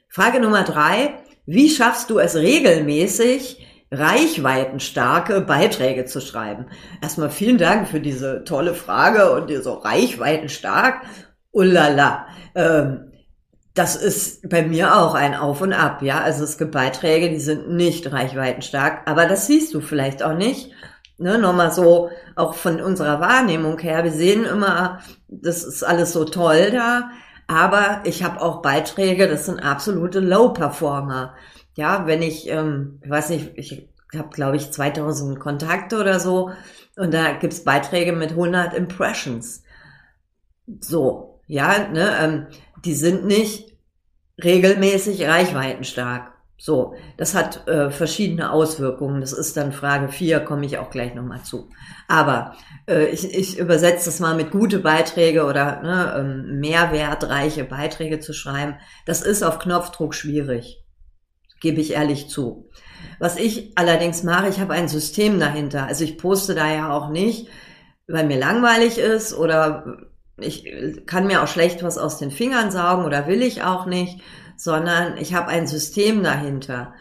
Frage 0.08 0.40
Nummer 0.40 0.62
drei. 0.62 1.14
Wie 1.46 1.68
schaffst 1.68 2.08
du 2.08 2.18
es 2.18 2.36
regelmäßig, 2.36 3.66
reichweitenstarke 3.94 5.40
Beiträge 5.40 6.04
zu 6.04 6.20
schreiben? 6.20 6.66
Erstmal 7.00 7.30
vielen 7.30 7.58
Dank 7.58 7.88
für 7.88 8.00
diese 8.00 8.44
tolle 8.44 8.74
Frage 8.74 9.32
und 9.32 9.48
dir 9.48 9.62
so 9.62 9.74
reichweitenstark. 9.74 11.02
Ullala. 11.52 12.26
Ähm, 12.54 13.12
das 13.74 13.96
ist 13.96 14.48
bei 14.48 14.62
mir 14.62 14.96
auch 14.96 15.14
ein 15.14 15.34
Auf 15.34 15.60
und 15.60 15.72
Ab, 15.72 16.02
ja. 16.02 16.20
Also 16.20 16.44
es 16.44 16.58
gibt 16.58 16.72
Beiträge, 16.72 17.30
die 17.30 17.40
sind 17.40 17.70
nicht 17.70 18.12
reichweitenstark, 18.12 19.02
aber 19.06 19.26
das 19.26 19.46
siehst 19.46 19.74
du 19.74 19.80
vielleicht 19.80 20.22
auch 20.22 20.34
nicht. 20.34 20.70
Ne, 21.16 21.38
nochmal 21.38 21.70
so, 21.70 22.10
auch 22.34 22.54
von 22.54 22.80
unserer 22.80 23.20
Wahrnehmung 23.20 23.78
her, 23.78 24.02
wir 24.02 24.10
sehen 24.10 24.44
immer, 24.44 24.98
das 25.28 25.62
ist 25.62 25.84
alles 25.84 26.12
so 26.12 26.24
toll 26.24 26.72
da, 26.72 27.10
aber 27.46 28.00
ich 28.02 28.24
habe 28.24 28.40
auch 28.40 28.62
Beiträge, 28.62 29.28
das 29.28 29.46
sind 29.46 29.60
absolute 29.60 30.18
Low-Performer. 30.18 31.34
Ja, 31.74 32.06
wenn 32.06 32.22
ich, 32.22 32.48
ähm, 32.48 33.00
ich 33.02 33.10
weiß 33.10 33.30
nicht, 33.30 33.52
ich 33.56 33.88
habe, 34.16 34.28
glaube 34.30 34.56
ich, 34.56 34.70
2000 34.70 35.40
Kontakte 35.40 35.98
oder 35.98 36.20
so 36.20 36.52
und 36.96 37.12
da 37.12 37.32
gibt's 37.32 37.64
Beiträge 37.64 38.12
mit 38.12 38.30
100 38.30 38.74
Impressions. 38.74 39.64
So, 40.80 41.40
ja, 41.46 41.88
ne, 41.88 42.16
ähm, 42.20 42.46
die 42.84 42.94
sind 42.94 43.24
nicht 43.26 43.76
regelmäßig 44.42 45.26
reichweitenstark. 45.26 46.32
So, 46.56 46.94
das 47.18 47.34
hat 47.34 47.66
äh, 47.66 47.90
verschiedene 47.90 48.50
Auswirkungen. 48.50 49.20
Das 49.20 49.32
ist 49.32 49.56
dann 49.56 49.72
Frage 49.72 50.08
4, 50.08 50.40
komme 50.40 50.64
ich 50.64 50.78
auch 50.78 50.90
gleich 50.90 51.14
nochmal 51.14 51.42
zu. 51.42 51.68
Aber 52.08 52.54
äh, 52.88 53.06
ich, 53.06 53.34
ich 53.34 53.58
übersetze 53.58 54.06
das 54.06 54.20
mal 54.20 54.34
mit 54.34 54.50
gute 54.50 54.78
Beiträge 54.78 55.44
oder 55.44 55.82
ne, 55.82 56.14
ähm, 56.16 56.60
mehrwertreiche 56.60 57.64
Beiträge 57.64 58.20
zu 58.20 58.32
schreiben. 58.32 58.76
Das 59.04 59.20
ist 59.20 59.42
auf 59.42 59.58
Knopfdruck 59.58 60.14
schwierig, 60.14 60.83
gebe 61.64 61.80
ich 61.80 61.94
ehrlich 61.94 62.28
zu. 62.28 62.68
Was 63.18 63.37
ich 63.37 63.73
allerdings 63.75 64.23
mache, 64.23 64.49
ich 64.49 64.61
habe 64.61 64.75
ein 64.75 64.87
System 64.87 65.40
dahinter. 65.40 65.87
Also 65.87 66.04
ich 66.04 66.18
poste 66.18 66.54
da 66.54 66.71
ja 66.71 66.92
auch 66.92 67.09
nicht, 67.09 67.49
weil 68.06 68.26
mir 68.26 68.38
langweilig 68.38 68.99
ist 68.99 69.35
oder 69.35 69.97
ich 70.37 70.66
kann 71.06 71.26
mir 71.26 71.42
auch 71.42 71.49
schlecht 71.49 71.83
was 71.83 71.97
aus 71.97 72.18
den 72.18 72.30
Fingern 72.30 72.71
saugen 72.71 73.06
oder 73.06 73.26
will 73.26 73.40
ich 73.42 73.62
auch 73.62 73.87
nicht, 73.87 74.21
sondern 74.59 75.16
ich 75.16 75.33
habe 75.33 75.49
ein 75.49 75.66
System 75.66 76.23
dahinter. 76.23 76.92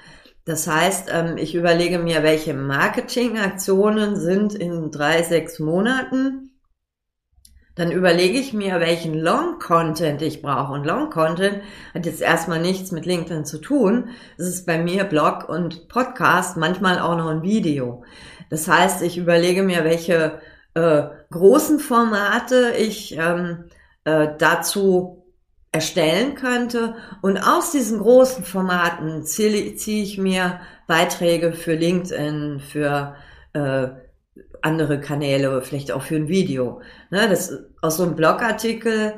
Das 0.46 0.66
heißt, 0.66 1.10
ähm, 1.12 1.38
ich 1.38 1.56
überlege 1.56 2.00
mir, 2.00 2.24
welche 2.24 2.54
Marketingaktionen 2.54 4.16
sind 4.16 4.56
in 4.56 4.92
drei, 4.92 5.24
sechs 5.24 5.60
Monaten. 5.60 6.53
Dann 7.76 7.92
überlege 7.92 8.38
ich 8.38 8.54
mir, 8.54 8.80
welchen 8.80 9.16
Long-Content 9.16 10.22
ich 10.22 10.42
brauche. 10.44 10.74
Und 10.74 10.86
Long-Content 10.86 11.62
hat 11.94 12.06
jetzt 12.06 12.22
erstmal 12.22 12.60
nichts 12.60 12.92
mit 12.92 13.06
LinkedIn 13.06 13.46
zu 13.46 13.60
tun. 13.60 14.10
Es 14.38 14.48
ist 14.48 14.68
bei 14.68 14.78
mir 14.78 15.06
Blog 15.06 15.50
und 15.50 15.88
Podcast, 15.88 16.56
manchmal 16.56 17.00
auch 17.00 17.18
noch 17.18 17.30
ein 17.30 17.42
Video. 17.42 18.04
Das 18.52 18.68
heißt, 18.68 19.02
ich 19.02 19.18
überlege 19.18 19.64
mir, 19.64 19.84
welche 19.84 20.40
äh, 20.76 21.04
großen 21.32 21.80
Formate 21.80 22.74
ich 22.78 23.18
ähm, 23.18 23.66
äh, 24.04 24.28
dazu 24.38 25.24
erstellen 25.72 26.36
könnte. 26.36 26.96
Und 27.24 27.38
aus 27.38 27.72
diesen 27.72 28.00
großen 28.00 28.44
Formaten 28.44 29.26
ziehe, 29.26 29.76
ziehe 29.76 30.04
ich 30.04 30.20
mir 30.20 30.60
Beiträge 30.88 31.54
für 31.54 31.74
LinkedIn, 31.74 32.60
für 32.60 33.16
äh, 33.54 33.88
andere 34.64 35.00
Kanäle, 35.00 35.62
vielleicht 35.62 35.92
auch 35.92 36.04
für 36.04 36.16
ein 36.16 36.28
Video. 36.28 36.82
Ne, 37.10 37.28
das 37.30 37.54
aus 37.82 37.98
so 37.98 38.04
einem 38.04 38.16
Blogartikel, 38.16 39.16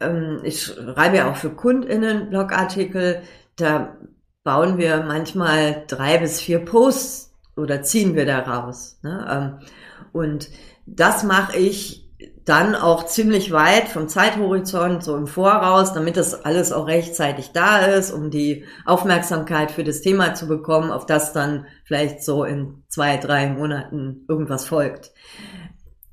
ähm, 0.00 0.40
ich 0.42 0.62
schreibe 0.62 1.18
ja 1.18 1.30
auch 1.30 1.36
für 1.36 1.50
KundInnen 1.50 2.30
Blogartikel, 2.30 3.22
da 3.56 3.96
bauen 4.44 4.78
wir 4.78 5.02
manchmal 5.02 5.84
drei 5.86 6.18
bis 6.18 6.40
vier 6.40 6.64
Posts 6.64 7.34
oder 7.56 7.82
ziehen 7.82 8.14
wir 8.14 8.26
daraus. 8.26 8.98
Ne? 9.02 9.26
Ähm, 9.28 9.68
und 10.12 10.48
das 10.86 11.24
mache 11.24 11.58
ich 11.58 12.05
dann 12.46 12.76
auch 12.76 13.06
ziemlich 13.06 13.50
weit 13.50 13.88
vom 13.88 14.08
Zeithorizont, 14.08 15.02
so 15.02 15.16
im 15.16 15.26
Voraus, 15.26 15.92
damit 15.92 16.16
das 16.16 16.44
alles 16.44 16.72
auch 16.72 16.86
rechtzeitig 16.86 17.50
da 17.52 17.78
ist, 17.78 18.12
um 18.12 18.30
die 18.30 18.64
Aufmerksamkeit 18.84 19.72
für 19.72 19.82
das 19.82 20.00
Thema 20.00 20.34
zu 20.34 20.46
bekommen, 20.46 20.92
auf 20.92 21.06
das 21.06 21.32
dann 21.32 21.66
vielleicht 21.84 22.22
so 22.22 22.44
in 22.44 22.84
zwei, 22.88 23.16
drei 23.16 23.48
Monaten 23.48 24.24
irgendwas 24.28 24.64
folgt. 24.64 25.10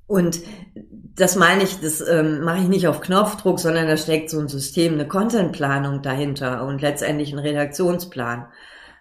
Und 0.08 0.42
das 1.16 1.36
meine 1.36 1.62
ich, 1.62 1.80
das 1.82 2.02
ähm, 2.02 2.42
mache 2.42 2.64
ich 2.64 2.68
nicht 2.68 2.88
auf 2.88 3.02
Knopfdruck, 3.02 3.60
sondern 3.60 3.88
da 3.88 3.96
steckt 3.96 4.32
so 4.32 4.40
ein 4.40 4.48
System, 4.48 4.94
eine 4.94 5.08
Contentplanung 5.08 6.02
dahinter 6.02 6.66
und 6.66 6.82
letztendlich 6.82 7.32
ein 7.32 7.40
Redaktionsplan. 7.40 8.48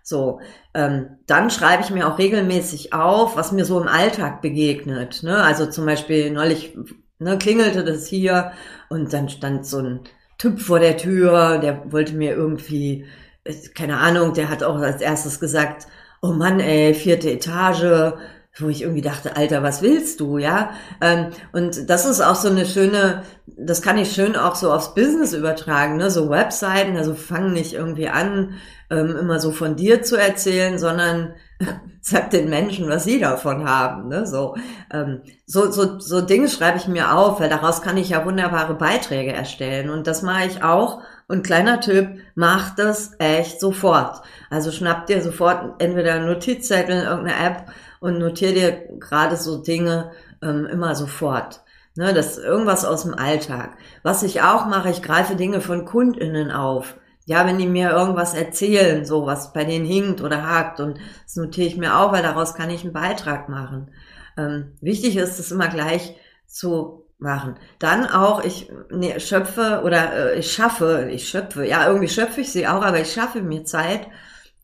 So, 0.03 0.41
ähm, 0.75 1.19
dann 1.27 1.49
schreibe 1.49 1.83
ich 1.83 1.91
mir 1.91 2.09
auch 2.09 2.19
regelmäßig 2.19 2.93
auf, 2.93 3.37
was 3.37 3.53
mir 3.53 3.65
so 3.65 3.81
im 3.81 3.89
Alltag 3.89 4.43
begegnet. 4.43 5.23
Ne? 5.23 5.43
Also 5.43 5.67
zum 5.67 5.87
Beispiel 5.87 6.31
neulich 6.31 6.77
ne, 7.23 7.39
klingelte 7.39 7.85
das 7.85 8.07
hier 8.07 8.53
und 8.89 9.13
dann 9.13 9.29
stand 9.29 9.67
so 9.67 9.79
ein 9.79 10.01
Typ 10.39 10.61
vor 10.61 10.81
der 10.81 10.97
Tür, 10.97 11.59
der 11.59 11.93
wollte 11.93 12.15
mir 12.15 12.33
irgendwie, 12.33 13.07
äh, 13.45 13.55
keine 13.75 13.99
Ahnung, 13.99 14.35
der 14.35 14.49
hat 14.49 14.63
auch 14.63 14.77
als 14.77 15.01
erstes 15.01 15.41
gesagt, 15.41 15.87
oh 16.21 16.33
Mann, 16.33 16.61
ey, 16.61 16.95
vierte 16.95 17.31
Etage, 17.31 18.15
wo 18.59 18.69
ich 18.69 18.83
irgendwie 18.83 19.01
dachte, 19.01 19.37
Alter, 19.37 19.63
was 19.63 19.81
willst 19.83 20.21
du, 20.21 20.37
ja? 20.39 20.73
Ähm, 21.01 21.29
und 21.53 21.89
das 21.89 22.05
ist 22.05 22.21
auch 22.21 22.35
so 22.35 22.49
eine 22.49 22.67
schöne, 22.67 23.23
das 23.47 23.81
kann 23.81 23.97
ich 23.99 24.13
schön 24.13 24.37
auch 24.37 24.55
so 24.55 24.71
aufs 24.73 24.95
Business 24.95 25.33
übertragen, 25.33 25.97
ne? 25.97 26.11
So 26.11 26.29
Webseiten, 26.29 26.97
also 26.97 27.15
fang 27.15 27.53
nicht 27.53 27.73
irgendwie 27.73 28.09
an, 28.09 28.55
ähm, 28.91 29.17
immer 29.17 29.41
so 29.41 29.53
von 29.53 29.77
dir 29.77 30.03
zu 30.03 30.17
erzählen, 30.17 30.79
sondern 30.79 31.35
sag 32.01 32.31
den 32.31 32.49
Menschen, 32.49 32.89
was 32.89 33.05
sie 33.05 33.21
davon 33.21 33.69
haben, 33.69 34.09
ne? 34.09 34.27
So, 34.27 34.57
ähm, 34.93 35.23
so, 35.47 35.71
so, 35.71 35.99
so 35.99 36.21
Dinge 36.21 36.49
schreibe 36.49 36.79
ich 36.79 36.89
mir 36.89 37.17
auf, 37.17 37.41
weil 37.41 37.49
daraus 37.49 37.83
kann 37.83 37.97
ich 37.97 38.11
ja 38.11 38.25
wunderbare 38.25 38.75
Beiträge 38.75 39.33
erstellen 39.33 39.91
und 39.91 40.07
das 40.07 40.23
mache 40.23 40.47
ich 40.47 40.63
auch. 40.63 41.03
Und 41.29 41.47
kleiner 41.47 41.81
Tipp, 41.81 42.09
mach 42.35 42.75
das 42.75 43.13
echt 43.19 43.61
sofort. 43.61 44.23
Also 44.51 44.71
schnapp 44.71 45.07
dir 45.07 45.23
sofort 45.23 45.81
entweder 45.81 46.15
einen 46.15 46.27
Notizzettel, 46.27 47.03
irgendeine 47.05 47.47
App 47.47 47.73
und 48.01 48.19
notier 48.19 48.53
dir 48.53 48.99
gerade 48.99 49.37
so 49.37 49.63
Dinge 49.63 50.11
ähm, 50.43 50.67
immer 50.67 50.95
sofort. 50.95 51.63
Ne, 51.95 52.15
das 52.15 52.39
ist 52.39 52.45
irgendwas 52.45 52.87
aus 52.87 53.03
dem 53.03 53.15
Alltag. 53.15 53.77
Was 54.03 54.23
ich 54.23 54.41
auch 54.41 54.67
mache, 54.67 54.89
ich 54.91 55.03
greife 55.03 55.37
Dinge 55.37 55.61
von 55.61 55.85
KundInnen 55.85 56.51
auf. 56.51 56.97
Ja, 57.25 57.47
wenn 57.47 57.59
die 57.59 57.69
mir 57.69 57.91
irgendwas 57.91 58.35
erzählen, 58.35 59.05
so 59.05 59.27
was 59.27 59.53
bei 59.53 59.65
denen 59.65 59.85
hinkt 59.85 60.21
oder 60.21 60.47
hakt 60.47 60.81
und 60.81 60.99
das 61.25 61.37
notiere 61.37 61.69
ich 61.69 61.77
mir 61.77 61.97
auch, 61.97 62.13
weil 62.13 62.23
daraus 62.23 62.55
kann 62.55 62.71
ich 62.71 62.83
einen 62.83 62.93
Beitrag 62.93 63.49
machen. 63.49 63.93
Ähm, 64.37 64.73
wichtig 64.81 65.17
ist 65.17 65.39
es 65.39 65.53
immer 65.53 65.69
gleich 65.69 66.17
zu 66.47 67.07
machen. 67.19 67.55
Dann 67.79 68.07
auch, 68.07 68.45
ich 68.45 68.71
ne, 68.91 69.21
schöpfe 69.21 69.83
oder 69.85 70.33
äh, 70.33 70.39
ich 70.39 70.53
schaffe, 70.53 71.09
ich 71.11 71.29
schöpfe, 71.29 71.65
ja, 71.67 71.87
irgendwie 71.87 72.09
schöpfe 72.09 72.41
ich 72.41 72.51
sie 72.51 72.67
auch, 72.67 72.83
aber 72.83 73.01
ich 73.01 73.13
schaffe 73.13 73.41
mir 73.41 73.65
Zeit 73.65 74.09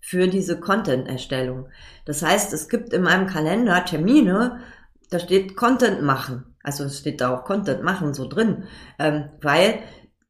für 0.01 0.27
diese 0.27 0.59
Content-Erstellung. 0.59 1.69
Das 2.05 2.23
heißt, 2.23 2.53
es 2.53 2.69
gibt 2.69 2.93
in 2.93 3.03
meinem 3.03 3.27
Kalender 3.27 3.85
Termine, 3.85 4.61
da 5.11 5.19
steht 5.19 5.57
Content 5.57 6.03
machen. 6.03 6.55
Also 6.63 6.85
es 6.85 6.99
steht 6.99 7.21
da 7.21 7.35
auch 7.35 7.45
Content 7.45 7.83
machen 7.83 8.13
so 8.15 8.29
drin, 8.29 8.65
ähm, 8.99 9.31
weil 9.41 9.79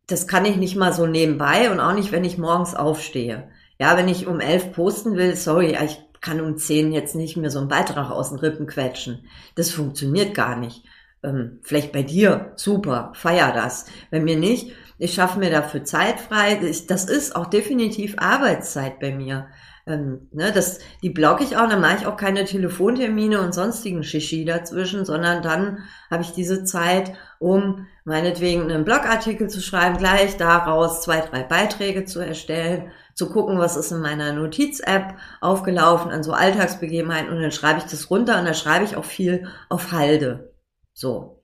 das 0.09 0.27
kann 0.27 0.45
ich 0.45 0.57
nicht 0.57 0.77
mal 0.77 0.93
so 0.93 1.07
nebenbei 1.07 1.71
und 1.71 1.81
auch 1.81 1.93
nicht, 1.95 2.13
wenn 2.13 2.25
ich 2.25 2.39
morgens 2.39 2.75
aufstehe. 2.75 3.51
Ja, 3.79 3.97
wenn 3.97 4.09
ich 4.09 4.27
um 4.27 4.41
elf 4.41 4.73
posten 4.73 5.17
will, 5.17 5.37
sorry, 5.37 5.77
ich 5.85 6.01
kann 6.21 6.41
um 6.41 6.57
zehn 6.57 6.93
jetzt 6.93 7.15
nicht 7.15 7.37
mehr 7.37 7.51
so 7.51 7.61
einen 7.61 7.69
Beitrag 7.69 8.11
aus 8.11 8.31
den 8.31 8.41
Rippen 8.41 8.67
quetschen. 8.67 9.29
Das 9.55 9.71
funktioniert 9.71 10.35
gar 10.35 10.57
nicht. 10.57 10.85
ähm, 11.23 11.61
vielleicht 11.63 11.93
bei 11.93 12.03
dir, 12.03 12.53
super, 12.57 13.13
feier 13.15 13.53
das. 13.53 13.87
Bei 14.11 14.21
mir 14.21 14.37
nicht, 14.37 14.73
ich 14.99 15.15
schaffe 15.15 15.39
mir 15.39 15.51
dafür 15.51 15.85
Zeit 15.85 16.21
frei. 16.21 16.61
Das 16.89 17.05
ist 17.05 17.37
auch 17.37 17.47
definitiv 17.47 18.17
Arbeitszeit 18.19 18.99
bei 19.01 19.13
mir. 19.13 19.49
Ähm, 19.89 20.29
ne, 20.33 20.53
das, 20.53 20.81
die 21.03 21.09
blocke 21.09 21.43
ich 21.43 21.57
auch, 21.57 21.67
dann 21.67 21.81
mache 21.81 21.97
ich 22.01 22.07
auch 22.07 22.17
keine 22.19 22.45
Telefontermine 22.45 23.41
und 23.41 23.55
sonstigen 23.55 24.03
Shishi 24.03 24.45
dazwischen, 24.45 25.07
sondern 25.07 25.43
dann 25.43 25.79
habe 26.11 26.23
ich 26.23 26.33
diese 26.33 26.63
Zeit, 26.65 27.15
um 27.39 27.87
meinetwegen 28.05 28.63
einen 28.63 28.85
Blogartikel 28.85 29.49
zu 29.49 29.63
schreiben, 29.63 29.97
gleich 29.97 30.37
daraus 30.37 31.01
zwei, 31.01 31.21
drei 31.21 31.43
Beiträge 31.43 32.05
zu 32.05 32.21
erstellen, 32.21 32.91
zu 33.15 33.31
gucken, 33.31 33.59
was 33.59 33.77
ist 33.77 33.91
in 33.91 34.01
meiner 34.01 34.33
Notiz-App 34.33 35.15
aufgelaufen 35.41 36.11
an 36.11 36.23
so 36.23 36.33
Alltagsbegebenheiten 36.33 37.31
und 37.31 37.41
dann 37.41 37.51
schreibe 37.51 37.79
ich 37.79 37.91
das 37.91 38.11
runter 38.11 38.39
und 38.39 38.45
dann 38.45 38.55
schreibe 38.55 38.85
ich 38.85 38.97
auch 38.97 39.05
viel 39.07 39.49
auf 39.71 39.93
Halde. 39.93 40.55
So. 40.93 41.38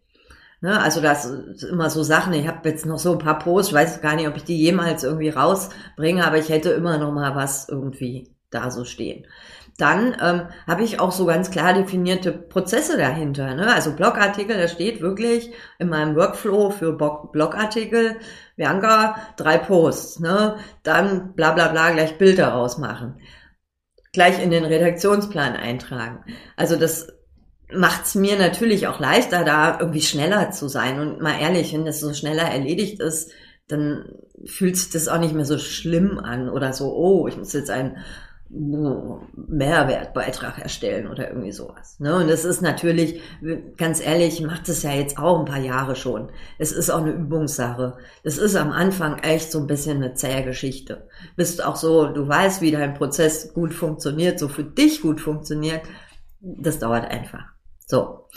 Ne, 0.65 0.81
also 0.81 1.03
das 1.03 1.25
sind 1.25 1.63
immer 1.65 1.91
so 1.91 2.03
Sachen. 2.03 2.33
Ich 2.33 2.49
habe 2.49 2.67
jetzt 2.67 2.87
noch 2.87 2.99
so 2.99 3.13
ein 3.13 3.19
paar 3.19 3.39
Posts, 3.39 3.69
ich 3.69 3.75
weiß 3.75 4.01
gar 4.01 4.15
nicht, 4.15 4.27
ob 4.27 4.35
ich 4.35 4.45
die 4.45 4.57
jemals 4.57 5.05
irgendwie 5.05 5.29
rausbringe, 5.29 6.27
aber 6.27 6.39
ich 6.39 6.49
hätte 6.49 6.71
immer 6.71 6.97
noch 6.97 7.13
mal 7.13 7.35
was 7.35 7.69
irgendwie 7.69 8.35
da 8.49 8.71
so 8.71 8.87
stehen. 8.87 9.27
Dann 9.77 10.17
ähm, 10.23 10.49
habe 10.67 10.83
ich 10.83 11.01
auch 11.01 11.13
so 11.13 11.27
ganz 11.27 11.51
klar 11.51 11.75
definierte 11.75 12.33
Prozesse 12.33 12.97
dahinter. 12.97 13.55
Ne? 13.55 13.75
Also 13.75 13.93
Blogartikel, 13.93 14.57
da 14.57 14.67
steht 14.67 15.03
wirklich 15.03 15.53
in 15.79 15.91
meinem 15.91 16.17
Workflow 16.17 16.71
für 16.71 16.95
Blogartikel, 16.95 18.17
Bianca, 18.57 19.17
drei 19.37 19.59
Posts, 19.59 20.21
ne? 20.21 20.57
dann 20.83 21.35
bla 21.35 21.53
bla 21.53 21.69
bla 21.69 21.91
gleich 21.91 22.17
Bilder 22.17 22.49
rausmachen. 22.49 23.21
Gleich 24.15 24.43
in 24.43 24.51
den 24.51 24.65
Redaktionsplan 24.65 25.57
eintragen. 25.57 26.25
Also 26.57 26.77
das 26.77 27.09
macht 27.77 28.05
es 28.05 28.15
mir 28.15 28.39
natürlich 28.39 28.87
auch 28.87 29.01
leichter, 29.01 29.45
da 29.45 29.79
irgendwie 29.81 30.03
schneller 30.03 30.51
zu 30.51 30.69
sein. 30.69 31.01
Und 31.01 31.21
mal 31.21 31.41
ehrlich, 31.41 31.73
wenn 31.73 31.85
das 31.85 32.01
so 32.01 32.13
schneller 32.13 32.45
erledigt 32.45 33.01
ist, 33.01 33.31
dann 33.69 34.05
fühlt 34.45 34.77
sich 34.77 34.91
das 34.91 35.09
auch 35.09 35.19
nicht 35.19 35.35
mehr 35.35 35.45
so 35.45 35.59
schlimm 35.59 36.19
an 36.19 36.49
oder 36.49 36.73
so, 36.73 36.95
oh, 36.95 37.29
ich 37.29 37.37
muss 37.37 37.53
jetzt 37.53 37.71
einen 37.71 37.97
Mehrwertbeitrag 38.51 40.59
erstellen 40.59 41.09
oder 41.09 41.29
irgendwie 41.29 41.51
sowas. 41.51 41.99
Ne? 41.99 42.15
Und 42.15 42.29
das 42.29 42.45
ist 42.45 42.63
natürlich, 42.63 43.21
ganz 43.77 44.05
ehrlich, 44.05 44.41
macht 44.43 44.69
es 44.69 44.83
ja 44.83 44.93
jetzt 44.93 45.19
auch 45.19 45.41
ein 45.41 45.45
paar 45.45 45.61
Jahre 45.61 45.97
schon. 45.97 46.31
Es 46.59 46.71
ist 46.71 46.91
auch 46.91 47.01
eine 47.01 47.13
Übungssache. 47.13 47.97
Es 48.23 48.39
ist 48.39 48.55
am 48.55 48.71
Anfang 48.71 49.19
echt 49.19 49.51
so 49.51 49.61
ein 49.61 49.67
bisschen 49.67 49.97
eine 49.97 50.15
zähe 50.15 50.45
Geschichte. 50.45 51.09
Bist 51.37 51.65
auch 51.65 51.77
so, 51.77 52.07
du 52.07 52.29
weißt, 52.29 52.61
wie 52.61 52.71
dein 52.71 52.95
Prozess 52.95 53.53
gut 53.55 53.75
funktioniert, 53.75 54.39
so 54.39 54.49
für 54.49 54.65
dich 54.65 55.01
gut 55.01 55.21
funktioniert. 55.21 55.83
Das 56.41 56.79
dauert 56.79 57.11
einfach. 57.11 57.54
So. 57.87 58.29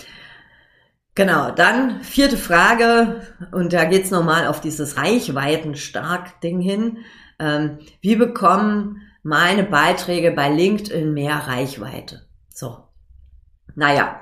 Genau, 1.15 1.51
dann 1.51 2.03
vierte 2.03 2.37
Frage, 2.37 3.21
und 3.51 3.73
da 3.73 3.85
geht's 3.85 4.11
nochmal 4.11 4.47
auf 4.47 4.61
dieses 4.61 4.97
Reichweiten-Stark-Ding 4.97 6.59
hin. 6.59 6.99
Ähm, 7.39 7.79
wie 8.01 8.15
bekommen 8.15 9.01
meine 9.23 9.63
Beiträge 9.63 10.31
bei 10.31 10.49
LinkedIn 10.49 11.11
mehr 11.13 11.47
Reichweite? 11.47 12.27
So. 12.49 12.83
Naja, 13.75 14.21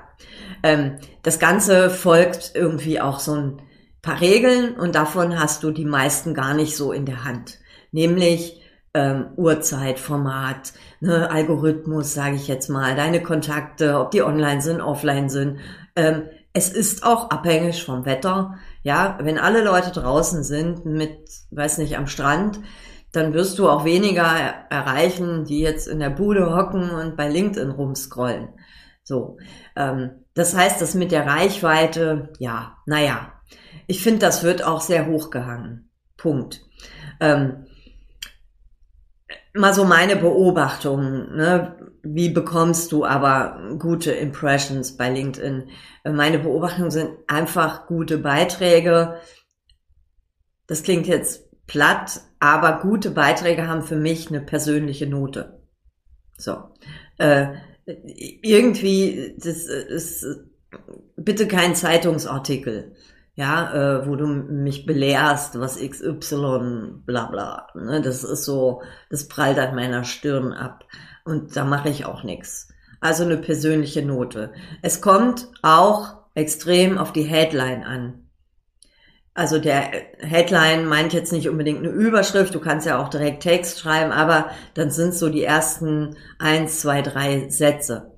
ähm, 0.62 0.98
das 1.22 1.38
Ganze 1.38 1.90
folgt 1.90 2.52
irgendwie 2.54 3.00
auch 3.00 3.20
so 3.20 3.34
ein 3.34 3.62
paar 4.02 4.20
Regeln 4.20 4.74
und 4.74 4.94
davon 4.94 5.38
hast 5.38 5.62
du 5.62 5.72
die 5.72 5.84
meisten 5.84 6.32
gar 6.32 6.54
nicht 6.54 6.76
so 6.76 6.92
in 6.92 7.04
der 7.04 7.24
Hand. 7.24 7.58
Nämlich 7.92 8.62
ähm, 8.96 9.26
Uhrzeit, 9.36 9.98
Format, 9.98 10.72
ne, 11.00 11.30
Algorithmus, 11.30 12.14
sage 12.14 12.36
ich 12.36 12.48
jetzt 12.48 12.70
mal, 12.70 12.96
deine 12.96 13.22
Kontakte, 13.22 14.00
ob 14.00 14.10
die 14.10 14.22
online 14.22 14.62
sind, 14.62 14.80
offline 14.80 15.28
sind. 15.28 15.58
Ähm, 15.94 16.22
es 16.54 16.70
ist 16.70 17.04
auch 17.04 17.28
abhängig 17.28 17.84
vom 17.84 18.06
Wetter. 18.06 18.54
Ja, 18.82 19.18
wenn 19.20 19.36
alle 19.36 19.62
Leute 19.62 19.90
draußen 19.90 20.42
sind 20.42 20.86
mit, 20.86 21.18
weiß 21.50 21.76
nicht, 21.76 21.98
am 21.98 22.06
Strand, 22.06 22.58
dann 23.12 23.34
wirst 23.34 23.58
du 23.58 23.68
auch 23.68 23.84
weniger 23.84 24.24
erreichen, 24.70 25.44
die 25.44 25.60
jetzt 25.60 25.88
in 25.88 26.00
der 26.00 26.10
Bude 26.10 26.56
hocken 26.56 26.88
und 26.88 27.16
bei 27.18 27.28
LinkedIn 27.28 27.72
rumscrollen. 27.72 28.48
So, 29.04 29.36
ähm, 29.76 30.24
das 30.32 30.56
heißt, 30.56 30.80
das 30.80 30.94
mit 30.94 31.12
der 31.12 31.26
Reichweite, 31.26 32.30
ja, 32.38 32.78
naja, 32.86 33.32
ich 33.86 34.02
finde, 34.02 34.20
das 34.20 34.42
wird 34.42 34.64
auch 34.64 34.80
sehr 34.80 35.06
hochgehangen. 35.06 35.90
Punkt. 36.16 36.62
Ähm, 37.20 37.65
mal 39.56 39.74
so 39.74 39.84
meine 39.84 40.16
Beobachtung, 40.16 41.34
ne? 41.34 41.76
wie 42.02 42.28
bekommst 42.28 42.92
du 42.92 43.04
aber 43.04 43.76
gute 43.78 44.12
Impressions 44.12 44.96
bei 44.96 45.10
LinkedIn? 45.10 45.70
Meine 46.04 46.38
Beobachtungen 46.38 46.90
sind 46.90 47.10
einfach 47.26 47.86
gute 47.86 48.18
Beiträge. 48.18 49.16
Das 50.66 50.82
klingt 50.82 51.06
jetzt 51.06 51.44
platt, 51.66 52.20
aber 52.38 52.80
gute 52.80 53.10
Beiträge 53.10 53.66
haben 53.66 53.82
für 53.82 53.96
mich 53.96 54.28
eine 54.28 54.40
persönliche 54.40 55.06
Note. 55.06 55.60
So. 56.36 56.56
Äh, 57.18 57.54
irgendwie, 58.42 59.34
das 59.38 59.64
ist 59.64 60.26
bitte 61.16 61.48
kein 61.48 61.74
Zeitungsartikel 61.74 62.94
ja, 63.36 63.72
äh, 64.00 64.08
wo 64.08 64.16
du 64.16 64.26
mich 64.26 64.86
belehrst, 64.86 65.60
was 65.60 65.78
XY, 65.78 67.02
bla 67.04 67.26
bla. 67.26 67.68
Ne? 67.74 68.00
Das 68.00 68.24
ist 68.24 68.44
so, 68.44 68.82
das 69.10 69.28
prallt 69.28 69.58
an 69.58 69.74
meiner 69.74 70.04
Stirn 70.04 70.54
ab. 70.54 70.84
Und 71.24 71.54
da 71.54 71.64
mache 71.64 71.90
ich 71.90 72.06
auch 72.06 72.24
nichts. 72.24 72.68
Also 73.00 73.24
eine 73.24 73.36
persönliche 73.36 74.02
Note. 74.02 74.52
Es 74.80 75.02
kommt 75.02 75.48
auch 75.62 76.16
extrem 76.34 76.96
auf 76.96 77.12
die 77.12 77.24
Headline 77.24 77.84
an. 77.84 78.22
Also 79.34 79.58
der 79.58 79.90
Headline 80.18 80.86
meint 80.86 81.12
jetzt 81.12 81.30
nicht 81.30 81.50
unbedingt 81.50 81.80
eine 81.80 81.90
Überschrift, 81.90 82.54
du 82.54 82.60
kannst 82.60 82.86
ja 82.86 82.98
auch 82.98 83.10
direkt 83.10 83.42
Text 83.42 83.78
schreiben, 83.78 84.12
aber 84.12 84.50
dann 84.72 84.90
sind 84.90 85.12
so 85.12 85.28
die 85.28 85.44
ersten 85.44 86.16
eins, 86.38 86.80
zwei, 86.80 87.02
drei 87.02 87.50
Sätze 87.50 88.15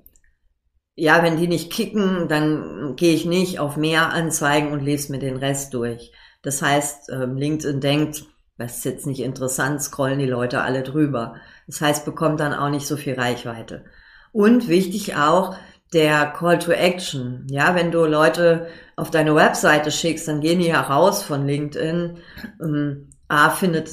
ja, 0.99 1.23
wenn 1.23 1.37
die 1.37 1.47
nicht 1.47 1.71
kicken, 1.71 2.27
dann 2.27 2.95
gehe 2.95 3.13
ich 3.13 3.25
nicht 3.25 3.59
auf 3.59 3.77
mehr 3.77 4.11
Anzeigen 4.11 4.71
und 4.71 4.83
lese 4.83 5.11
mir 5.11 5.19
den 5.19 5.37
Rest 5.37 5.73
durch. 5.73 6.11
Das 6.41 6.61
heißt, 6.61 7.09
ähm, 7.09 7.37
LinkedIn 7.37 7.81
denkt, 7.81 8.25
das 8.57 8.77
ist 8.77 8.85
jetzt 8.85 9.07
nicht 9.07 9.21
interessant, 9.21 9.81
scrollen 9.81 10.19
die 10.19 10.25
Leute 10.25 10.61
alle 10.61 10.83
drüber. 10.83 11.35
Das 11.67 11.81
heißt, 11.81 12.05
bekommt 12.05 12.39
dann 12.39 12.53
auch 12.53 12.69
nicht 12.69 12.87
so 12.87 12.97
viel 12.97 13.13
Reichweite. 13.13 13.85
Und 14.31 14.67
wichtig 14.67 15.15
auch, 15.15 15.55
der 15.93 16.27
Call 16.27 16.59
to 16.59 16.71
Action. 16.71 17.47
Ja, 17.49 17.73
wenn 17.73 17.91
du 17.91 18.05
Leute 18.05 18.67
auf 18.95 19.09
deine 19.09 19.33
Webseite 19.33 19.91
schickst, 19.91 20.27
dann 20.27 20.41
gehen 20.41 20.59
die 20.59 20.67
ja 20.67 20.81
raus 20.81 21.23
von 21.23 21.47
LinkedIn. 21.47 22.17
Ähm, 22.61 23.09
A, 23.27 23.49
findet 23.49 23.89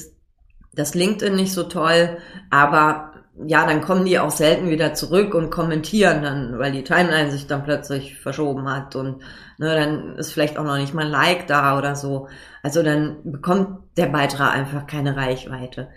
das 0.73 0.93
LinkedIn 0.93 1.35
nicht 1.35 1.53
so 1.53 1.63
toll, 1.63 2.17
aber 2.51 3.06
ja, 3.45 3.65
dann 3.65 3.81
kommen 3.81 4.05
die 4.05 4.19
auch 4.19 4.31
selten 4.31 4.69
wieder 4.69 4.93
zurück 4.93 5.35
und 5.35 5.51
kommentieren 5.51 6.23
dann, 6.23 6.57
weil 6.57 6.71
die 6.71 6.83
Timeline 6.83 7.29
sich 7.31 7.45
dann 7.45 7.63
plötzlich 7.63 8.17
verschoben 8.17 8.69
hat 8.69 8.95
und 8.95 9.19
ne, 9.57 9.75
dann 9.75 10.15
ist 10.15 10.31
vielleicht 10.31 10.57
auch 10.57 10.63
noch 10.63 10.77
nicht 10.77 10.93
mal 10.93 11.05
ein 11.05 11.11
Like 11.11 11.47
da 11.47 11.77
oder 11.77 11.95
so. 11.95 12.27
Also 12.63 12.81
dann 12.81 13.17
bekommt 13.23 13.79
der 13.97 14.07
Beitrag 14.07 14.53
einfach 14.53 14.87
keine 14.87 15.15
Reichweite. 15.15 15.89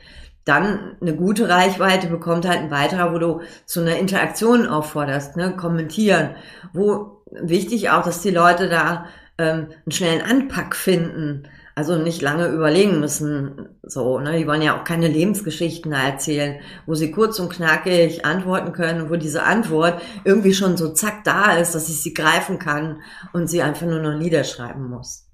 Dann 0.44 0.96
eine 1.00 1.14
gute 1.14 1.48
Reichweite 1.48 2.08
bekommt 2.08 2.46
halt 2.46 2.58
ein 2.58 2.70
Beitrag, 2.70 3.12
wo 3.12 3.18
du 3.18 3.40
zu 3.64 3.80
einer 3.80 3.96
Interaktion 3.96 4.66
aufforderst, 4.66 5.36
ne, 5.36 5.56
kommentieren, 5.56 6.30
wo 6.72 7.22
wichtig 7.30 7.90
auch, 7.90 8.02
dass 8.02 8.20
die 8.20 8.30
Leute 8.30 8.68
da 8.68 9.06
ähm, 9.38 9.68
einen 9.86 9.92
schnellen 9.92 10.22
Anpack 10.22 10.76
finden 10.76 11.44
also 11.80 11.96
nicht 11.96 12.20
lange 12.20 12.48
überlegen 12.48 13.00
müssen. 13.00 13.70
So, 13.82 14.18
ne? 14.20 14.36
Die 14.36 14.46
wollen 14.46 14.60
ja 14.60 14.78
auch 14.78 14.84
keine 14.84 15.08
Lebensgeschichten 15.08 15.92
erzählen, 15.92 16.60
wo 16.84 16.94
sie 16.94 17.10
kurz 17.10 17.38
und 17.38 17.50
knackig 17.50 18.26
antworten 18.26 18.72
können, 18.72 19.08
wo 19.08 19.16
diese 19.16 19.44
Antwort 19.44 20.02
irgendwie 20.24 20.52
schon 20.52 20.76
so 20.76 20.92
zack 20.92 21.24
da 21.24 21.52
ist, 21.52 21.74
dass 21.74 21.88
ich 21.88 22.02
sie 22.02 22.12
greifen 22.12 22.58
kann 22.58 23.00
und 23.32 23.48
sie 23.48 23.62
einfach 23.62 23.86
nur 23.86 24.00
noch 24.00 24.18
niederschreiben 24.18 24.90
muss. 24.90 25.26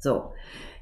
So. 0.00 0.32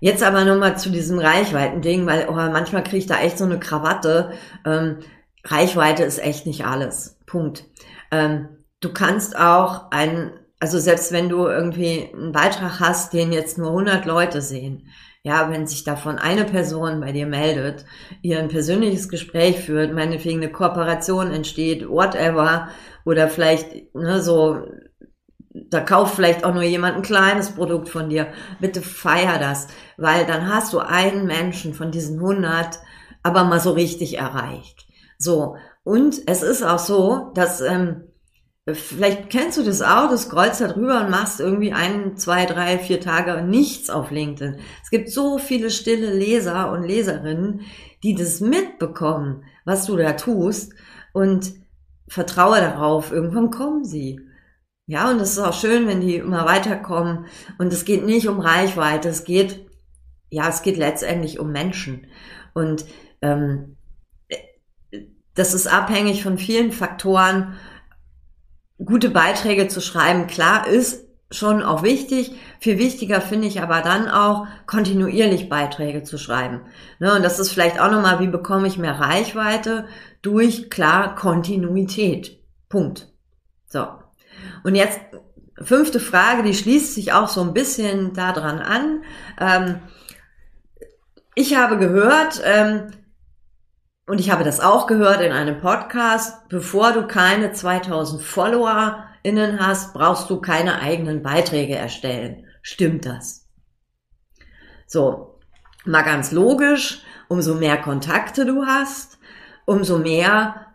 Jetzt 0.01 0.23
aber 0.23 0.47
nochmal 0.47 0.79
zu 0.79 0.89
diesem 0.89 1.19
Reichweiten-Ding, 1.19 2.07
weil 2.07 2.27
oh, 2.31 2.33
manchmal 2.33 2.83
kriege 2.83 2.97
ich 2.97 3.07
da 3.07 3.21
echt 3.21 3.37
so 3.37 3.45
eine 3.45 3.61
Krawatte. 3.61 4.33
Ähm, 4.65 5.01
Reichweite 5.45 6.03
ist 6.03 6.19
echt 6.19 6.47
nicht 6.47 6.65
alles. 6.65 7.19
Punkt. 7.27 7.67
Ähm, 8.11 8.49
du 8.81 8.91
kannst 8.91 9.39
auch 9.39 9.91
einen 9.91 10.33
also 10.65 10.79
selbst 10.79 11.13
wenn 11.13 11.29
du 11.29 11.47
irgendwie 11.47 12.09
einen 12.15 12.33
Beitrag 12.33 12.81
hast, 12.81 13.13
den 13.13 13.35
jetzt 13.35 13.59
nur 13.59 13.69
100 13.69 14.07
Leute 14.07 14.41
sehen, 14.41 14.89
ja, 15.23 15.51
wenn 15.51 15.67
sich 15.67 15.85
davon 15.85 16.17
eine 16.17 16.47
Person 16.47 17.03
bei 17.03 17.13
dir 17.13 17.27
meldet, 17.27 17.85
ihr 18.23 18.39
ein 18.39 18.49
persönliches 18.49 19.11
Gespräch 19.11 19.61
führt, 19.61 19.93
meinetwegen 19.93 20.39
eine 20.43 20.51
Kooperation 20.51 21.33
entsteht, 21.33 21.87
whatever, 21.87 22.69
oder 23.05 23.29
vielleicht 23.29 23.95
ne, 23.95 24.23
so, 24.23 24.63
da 25.51 25.81
kauft 25.81 26.15
vielleicht 26.15 26.45
auch 26.47 26.55
nur 26.55 26.63
jemand 26.63 26.97
ein 26.97 27.03
kleines 27.03 27.51
Produkt 27.51 27.91
von 27.91 28.09
dir, 28.09 28.29
bitte 28.59 28.81
feier 28.81 29.39
das, 29.39 29.67
weil 29.99 30.25
dann 30.25 30.49
hast 30.49 30.73
du 30.73 30.79
einen 30.79 31.27
Menschen 31.27 31.75
von 31.75 31.91
diesen 31.91 32.21
100 32.21 32.79
aber 33.23 33.45
mal 33.45 33.61
so 33.61 33.73
richtig 33.73 34.17
erreicht. 34.17 34.87
So, 35.19 35.57
und 35.83 36.23
es 36.27 36.43
ist 36.43 36.63
auch 36.63 36.79
so, 36.79 37.33
dass 37.35 37.61
ähm, 37.61 38.14
Vielleicht 38.73 39.29
kennst 39.29 39.59
du 39.59 39.63
das 39.63 39.83
auch, 39.83 40.09
du 40.09 40.17
scrollst 40.17 40.63
da 40.63 40.69
drüber 40.69 41.03
und 41.03 41.11
machst 41.11 41.39
irgendwie 41.39 41.75
ein, 41.75 42.17
zwei, 42.17 42.47
drei, 42.47 42.79
vier 42.79 42.99
Tage 42.99 43.43
nichts 43.43 43.91
auf 43.91 44.11
LinkedIn. 44.11 44.59
Es 44.83 44.89
gibt 44.89 45.11
so 45.11 45.37
viele 45.37 45.71
stille 45.71 46.15
Leser 46.15 46.73
und 46.73 46.83
Leserinnen, 46.83 47.61
die 48.03 48.15
das 48.15 48.41
mitbekommen, 48.41 49.45
was 49.67 49.85
du 49.85 49.97
da 49.97 50.15
tust 50.15 50.73
und 51.13 51.53
vertraue 52.09 52.61
darauf, 52.61 53.13
irgendwann 53.13 53.51
kommen 53.51 53.85
sie. 53.85 54.21
Ja, 54.87 55.11
und 55.11 55.21
es 55.21 55.33
ist 55.33 55.39
auch 55.39 55.59
schön, 55.59 55.87
wenn 55.87 56.01
die 56.01 56.17
immer 56.17 56.47
weiterkommen. 56.47 57.27
Und 57.59 57.73
es 57.73 57.85
geht 57.85 58.05
nicht 58.05 58.29
um 58.29 58.41
Reichweite, 58.41 59.11
es 59.11 59.25
geht, 59.25 59.67
ja, 60.31 60.49
es 60.49 60.63
geht 60.63 60.79
letztendlich 60.79 61.39
um 61.39 61.53
Menschen. 61.53 62.07
Und 62.55 62.87
ähm, 63.21 63.77
das 65.35 65.53
ist 65.53 65.67
abhängig 65.67 66.23
von 66.23 66.39
vielen 66.39 66.73
Faktoren 66.73 67.57
gute 68.79 69.11
Beiträge 69.11 69.69
zu 69.69 69.81
schreiben, 69.81 70.27
klar 70.27 70.67
ist 70.67 71.05
schon 71.31 71.63
auch 71.63 71.83
wichtig. 71.83 72.35
Viel 72.61 72.79
wichtiger 72.79 73.21
finde 73.21 73.49
ich 73.49 73.61
aber 73.61 73.81
dann 73.81 74.09
auch, 74.09 74.47
kontinuierlich 74.67 75.49
Beiträge 75.49 76.03
zu 76.03 76.19
schreiben. 76.19 76.63
Ne, 76.99 77.15
und 77.15 77.23
das 77.23 77.39
ist 77.39 77.51
vielleicht 77.51 77.81
auch 77.81 77.91
nochmal, 77.91 78.21
wie 78.21 78.29
bekomme 78.29 78.69
ich 78.69 78.79
mehr 78.79 79.01
Reichweite? 79.01 79.87
Durch, 80.23 80.71
klar, 80.71 81.15
Kontinuität. 81.15 82.39
Punkt. 82.69 83.09
So. 83.67 83.87
Und 84.63 84.75
jetzt 84.75 85.01
fünfte 85.61 86.01
Frage, 86.01 86.43
die 86.43 86.55
schließt 86.55 86.95
sich 86.95 87.13
auch 87.13 87.29
so 87.29 87.41
ein 87.41 87.55
bisschen 87.55 88.15
daran 88.15 88.59
an. 88.59 89.03
Ähm, 89.41 89.81
ich 91.35 91.57
habe 91.57 91.79
gehört, 91.79 92.41
ähm, 92.45 92.89
und 94.07 94.21
ich 94.21 94.31
habe 94.31 94.45
das 94.45 94.61
auch 94.61 94.87
gehört 94.87 95.21
in 95.21 95.33
einem 95.33 95.61
Podcast, 95.61 96.49
bevor 96.49 96.93
du 96.93 97.07
keine 97.07 97.53
2000 97.53 98.23
FollowerInnen 98.23 99.61
hast, 99.61 99.95
brauchst 99.95 100.29
du 100.29 100.41
keine 100.41 100.81
eigenen 100.81 101.23
Beiträge 101.23 101.75
erstellen. 101.75 102.47
Stimmt 102.63 103.07
das? 103.07 103.49
So, 104.87 105.41
mal 105.85 106.03
ganz 106.03 106.33
logisch, 106.33 107.03
umso 107.29 107.55
mehr 107.55 107.79
Kontakte 107.81 108.45
du 108.45 108.67
hast, 108.67 109.19
umso 109.65 109.99
mehr 109.99 110.67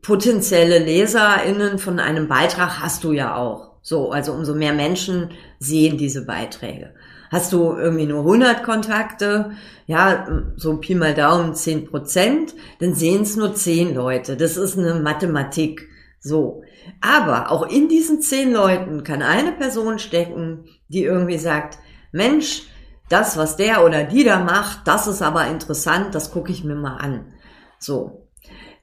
potenzielle 0.00 0.78
LeserInnen 0.78 1.78
von 1.78 1.98
einem 1.98 2.28
Beitrag 2.28 2.80
hast 2.80 3.04
du 3.04 3.12
ja 3.12 3.36
auch. 3.36 3.78
So, 3.82 4.12
also 4.12 4.32
umso 4.32 4.54
mehr 4.54 4.72
Menschen 4.72 5.32
sehen 5.58 5.98
diese 5.98 6.24
Beiträge. 6.24 6.94
Hast 7.32 7.54
du 7.54 7.72
irgendwie 7.72 8.04
nur 8.04 8.20
100 8.20 8.62
Kontakte, 8.62 9.52
ja, 9.86 10.28
so 10.56 10.76
Pi 10.76 10.94
mal 10.94 11.14
Daumen 11.14 11.54
10 11.54 11.86
Prozent, 11.86 12.54
dann 12.78 12.94
sehen 12.94 13.22
es 13.22 13.36
nur 13.36 13.54
10 13.54 13.94
Leute. 13.94 14.36
Das 14.36 14.58
ist 14.58 14.78
eine 14.78 14.96
Mathematik. 14.96 15.88
So. 16.20 16.62
Aber 17.00 17.50
auch 17.50 17.66
in 17.66 17.88
diesen 17.88 18.20
10 18.20 18.52
Leuten 18.52 19.02
kann 19.02 19.22
eine 19.22 19.52
Person 19.52 19.98
stecken, 19.98 20.66
die 20.88 21.04
irgendwie 21.04 21.38
sagt, 21.38 21.78
Mensch, 22.12 22.64
das, 23.08 23.38
was 23.38 23.56
der 23.56 23.82
oder 23.82 24.04
die 24.04 24.24
da 24.24 24.38
macht, 24.38 24.86
das 24.86 25.06
ist 25.06 25.22
aber 25.22 25.46
interessant, 25.46 26.14
das 26.14 26.32
gucke 26.32 26.52
ich 26.52 26.64
mir 26.64 26.74
mal 26.74 26.98
an. 26.98 27.32
So. 27.78 28.28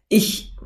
Ich, 0.07 0.57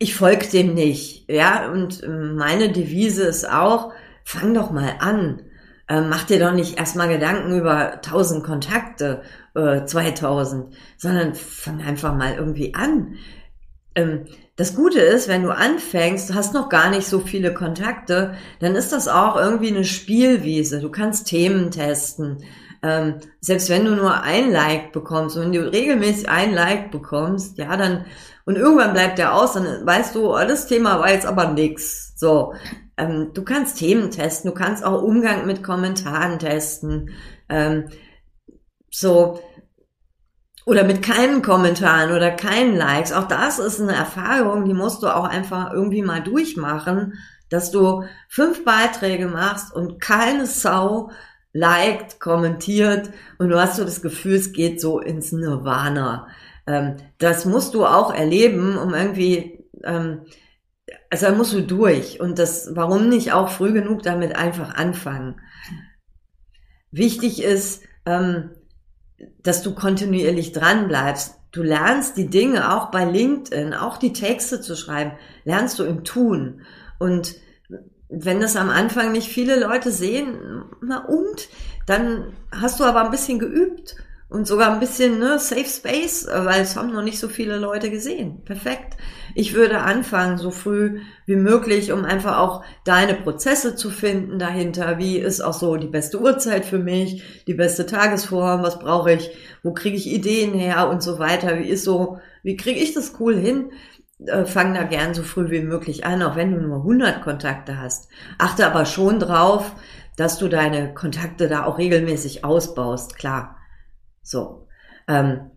ich 0.00 0.16
folge 0.16 0.48
dem 0.48 0.74
nicht, 0.74 1.30
ja, 1.30 1.70
und 1.70 2.02
meine 2.08 2.72
Devise 2.72 3.22
ist 3.22 3.48
auch, 3.48 3.92
fang 4.24 4.54
doch 4.54 4.72
mal 4.72 4.96
an 4.98 5.42
äh, 5.88 6.00
mach 6.00 6.24
dir 6.24 6.38
doch 6.38 6.52
nicht 6.52 6.78
erstmal 6.78 7.08
Gedanken 7.08 7.58
über 7.58 7.94
1000 7.94 8.44
Kontakte, 8.44 9.22
äh, 9.54 9.84
2000, 9.84 10.74
sondern 10.96 11.34
fang 11.34 11.80
einfach 11.82 12.14
mal 12.14 12.34
irgendwie 12.34 12.74
an. 12.74 13.16
Ähm, 13.94 14.26
das 14.56 14.76
Gute 14.76 15.00
ist, 15.00 15.28
wenn 15.28 15.42
du 15.42 15.50
anfängst, 15.50 16.30
du 16.30 16.34
hast 16.34 16.54
noch 16.54 16.68
gar 16.68 16.90
nicht 16.90 17.06
so 17.06 17.20
viele 17.20 17.54
Kontakte, 17.54 18.34
dann 18.60 18.74
ist 18.74 18.92
das 18.92 19.08
auch 19.08 19.36
irgendwie 19.36 19.68
eine 19.68 19.84
Spielwiese. 19.84 20.80
Du 20.80 20.90
kannst 20.90 21.26
Themen 21.26 21.70
testen. 21.70 22.44
Ähm, 22.82 23.20
selbst 23.40 23.70
wenn 23.70 23.84
du 23.84 23.94
nur 23.94 24.22
ein 24.22 24.50
Like 24.50 24.92
bekommst, 24.92 25.36
wenn 25.36 25.52
du 25.52 25.72
regelmäßig 25.72 26.28
ein 26.28 26.52
Like 26.52 26.90
bekommst, 26.90 27.56
ja, 27.58 27.76
dann, 27.76 28.04
und 28.44 28.56
irgendwann 28.56 28.92
bleibt 28.92 29.18
der 29.18 29.34
aus, 29.34 29.54
dann 29.54 29.86
weißt 29.86 30.14
du, 30.14 30.34
oh, 30.34 30.38
das 30.46 30.66
Thema 30.66 30.98
war 30.98 31.10
jetzt 31.12 31.26
aber 31.26 31.46
nix. 31.52 32.12
So, 32.16 32.54
ähm, 32.96 33.30
du 33.34 33.42
kannst 33.44 33.78
Themen 33.78 34.10
testen, 34.10 34.50
du 34.50 34.56
kannst 34.56 34.84
auch 34.84 35.02
Umgang 35.02 35.46
mit 35.46 35.62
Kommentaren 35.62 36.38
testen. 36.38 37.10
Ähm, 37.48 37.88
so, 38.90 39.40
oder 40.64 40.84
mit 40.84 41.02
keinen 41.02 41.42
Kommentaren 41.42 42.12
oder 42.12 42.30
keinen 42.30 42.76
Likes. 42.76 43.12
Auch 43.12 43.26
das 43.26 43.58
ist 43.58 43.80
eine 43.80 43.94
Erfahrung, 43.94 44.64
die 44.64 44.74
musst 44.74 45.02
du 45.02 45.08
auch 45.08 45.24
einfach 45.24 45.72
irgendwie 45.72 46.02
mal 46.02 46.22
durchmachen, 46.22 47.14
dass 47.48 47.70
du 47.70 48.04
fünf 48.28 48.64
Beiträge 48.64 49.26
machst 49.26 49.74
und 49.74 50.00
keine 50.00 50.46
Sau 50.46 51.10
liked, 51.52 52.18
kommentiert 52.20 53.10
und 53.38 53.50
du 53.50 53.60
hast 53.60 53.76
so 53.76 53.84
das 53.84 54.00
Gefühl, 54.00 54.36
es 54.36 54.52
geht 54.52 54.80
so 54.80 55.00
ins 55.00 55.32
Nirvana. 55.32 56.28
Ähm, 56.66 56.96
das 57.18 57.44
musst 57.44 57.74
du 57.74 57.84
auch 57.84 58.14
erleben, 58.14 58.78
um 58.78 58.94
irgendwie 58.94 59.64
ähm, 59.84 60.22
also 61.10 61.26
da 61.26 61.32
musst 61.32 61.52
du 61.52 61.62
durch. 61.62 62.20
Und 62.20 62.38
das, 62.38 62.70
warum 62.74 63.08
nicht 63.08 63.32
auch 63.32 63.48
früh 63.48 63.72
genug 63.72 64.02
damit 64.02 64.36
einfach 64.36 64.74
anfangen? 64.74 65.40
Wichtig 66.90 67.42
ist, 67.42 67.82
ähm, 68.06 68.50
dass 69.42 69.62
du 69.62 69.74
kontinuierlich 69.74 70.52
dran 70.52 70.88
bleibst. 70.88 71.38
Du 71.52 71.62
lernst 71.62 72.16
die 72.16 72.28
Dinge 72.28 72.74
auch 72.74 72.90
bei 72.90 73.04
LinkedIn, 73.04 73.74
auch 73.74 73.98
die 73.98 74.12
Texte 74.12 74.60
zu 74.60 74.74
schreiben, 74.74 75.12
lernst 75.44 75.78
du 75.78 75.84
im 75.84 76.02
Tun. 76.02 76.62
Und 76.98 77.36
wenn 78.08 78.40
das 78.40 78.56
am 78.56 78.70
Anfang 78.70 79.12
nicht 79.12 79.28
viele 79.28 79.58
Leute 79.58 79.90
sehen, 79.90 80.64
na 80.82 81.04
und, 81.04 81.48
dann 81.86 82.32
hast 82.50 82.80
du 82.80 82.84
aber 82.84 83.04
ein 83.04 83.10
bisschen 83.10 83.38
geübt 83.38 83.96
und 84.32 84.46
sogar 84.46 84.72
ein 84.72 84.80
bisschen 84.80 85.18
ne, 85.18 85.38
Safe 85.38 85.66
Space, 85.66 86.26
weil 86.26 86.62
es 86.62 86.74
haben 86.74 86.92
noch 86.92 87.02
nicht 87.02 87.18
so 87.18 87.28
viele 87.28 87.58
Leute 87.58 87.90
gesehen. 87.90 88.42
Perfekt. 88.44 88.96
Ich 89.34 89.54
würde 89.54 89.80
anfangen, 89.80 90.38
so 90.38 90.50
früh 90.50 91.00
wie 91.26 91.36
möglich, 91.36 91.92
um 91.92 92.04
einfach 92.04 92.38
auch 92.38 92.64
deine 92.84 93.14
Prozesse 93.14 93.76
zu 93.76 93.90
finden 93.90 94.38
dahinter. 94.38 94.96
Wie 94.96 95.18
ist 95.18 95.42
auch 95.42 95.52
so 95.52 95.76
die 95.76 95.86
beste 95.86 96.18
Uhrzeit 96.18 96.64
für 96.64 96.78
mich, 96.78 97.44
die 97.46 97.54
beste 97.54 97.84
Tagesform, 97.84 98.62
was 98.62 98.78
brauche 98.78 99.12
ich, 99.12 99.30
wo 99.62 99.74
kriege 99.74 99.96
ich 99.96 100.10
Ideen 100.10 100.54
her 100.54 100.88
und 100.88 101.02
so 101.02 101.18
weiter. 101.18 101.58
Wie 101.58 101.68
ist 101.68 101.84
so, 101.84 102.18
wie 102.42 102.56
kriege 102.56 102.80
ich 102.80 102.94
das 102.94 103.14
cool 103.20 103.36
hin? 103.36 103.72
Äh, 104.26 104.46
fang 104.46 104.72
da 104.72 104.84
gern 104.84 105.12
so 105.12 105.22
früh 105.22 105.50
wie 105.50 105.60
möglich 105.60 106.06
an, 106.06 106.22
auch 106.22 106.36
wenn 106.36 106.52
du 106.54 106.60
nur 106.60 106.78
100 106.78 107.22
Kontakte 107.22 107.78
hast. 107.78 108.08
Achte 108.38 108.66
aber 108.66 108.86
schon 108.86 109.18
drauf, 109.18 109.74
dass 110.16 110.38
du 110.38 110.48
deine 110.48 110.94
Kontakte 110.94 111.48
da 111.48 111.64
auch 111.64 111.76
regelmäßig 111.76 112.44
ausbaust, 112.44 113.16
klar. 113.16 113.56
So. 114.22 114.68
Ähm, 115.08 115.50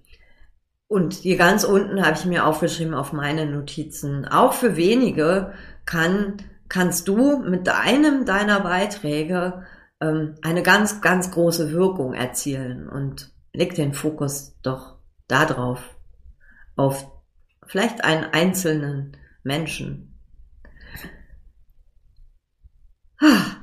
und 0.87 1.13
hier 1.13 1.37
ganz 1.37 1.63
unten 1.63 2.05
habe 2.05 2.15
ich 2.17 2.25
mir 2.25 2.45
aufgeschrieben 2.45 2.93
auf 2.93 3.11
meine 3.11 3.45
Notizen. 3.45 4.25
Auch 4.25 4.53
für 4.53 4.75
wenige 4.75 5.53
kann, 5.85 6.37
kannst 6.69 7.07
du 7.07 7.39
mit 7.39 7.67
einem 7.69 8.25
deiner 8.25 8.59
Beiträge 8.59 9.65
ähm, 9.99 10.35
eine 10.41 10.63
ganz, 10.63 11.01
ganz 11.01 11.31
große 11.31 11.71
Wirkung 11.71 12.13
erzielen. 12.13 12.87
Und 12.87 13.33
leg 13.53 13.73
den 13.75 13.93
Fokus 13.93 14.55
doch 14.61 14.97
darauf, 15.27 15.95
auf 16.75 17.11
vielleicht 17.65 18.03
einen 18.03 18.25
einzelnen 18.25 19.17
Menschen. 19.43 20.19
Ah, 23.19 23.57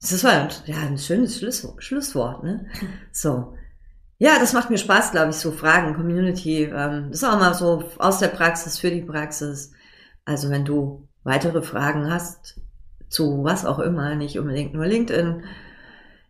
das 0.00 0.24
war 0.24 0.48
ja 0.66 0.78
ein 0.78 0.98
schönes 0.98 1.38
Schlusswort, 1.78 2.42
ne? 2.42 2.66
So. 3.12 3.55
Ja, 4.18 4.38
das 4.38 4.54
macht 4.54 4.70
mir 4.70 4.78
Spaß, 4.78 5.12
glaube 5.12 5.30
ich, 5.30 5.36
so 5.36 5.52
Fragen, 5.52 5.94
Community. 5.94 6.64
Ähm, 6.64 7.08
das 7.10 7.22
ist 7.22 7.24
auch 7.24 7.38
mal 7.38 7.54
so 7.54 7.84
aus 7.98 8.18
der 8.18 8.28
Praxis 8.28 8.78
für 8.78 8.90
die 8.90 9.02
Praxis. 9.02 9.72
Also 10.24 10.50
wenn 10.50 10.64
du 10.64 11.06
weitere 11.22 11.62
Fragen 11.62 12.10
hast 12.10 12.60
zu 13.08 13.44
was 13.44 13.66
auch 13.66 13.78
immer, 13.78 14.14
nicht 14.14 14.38
unbedingt 14.38 14.74
nur 14.74 14.86
LinkedIn, 14.86 15.44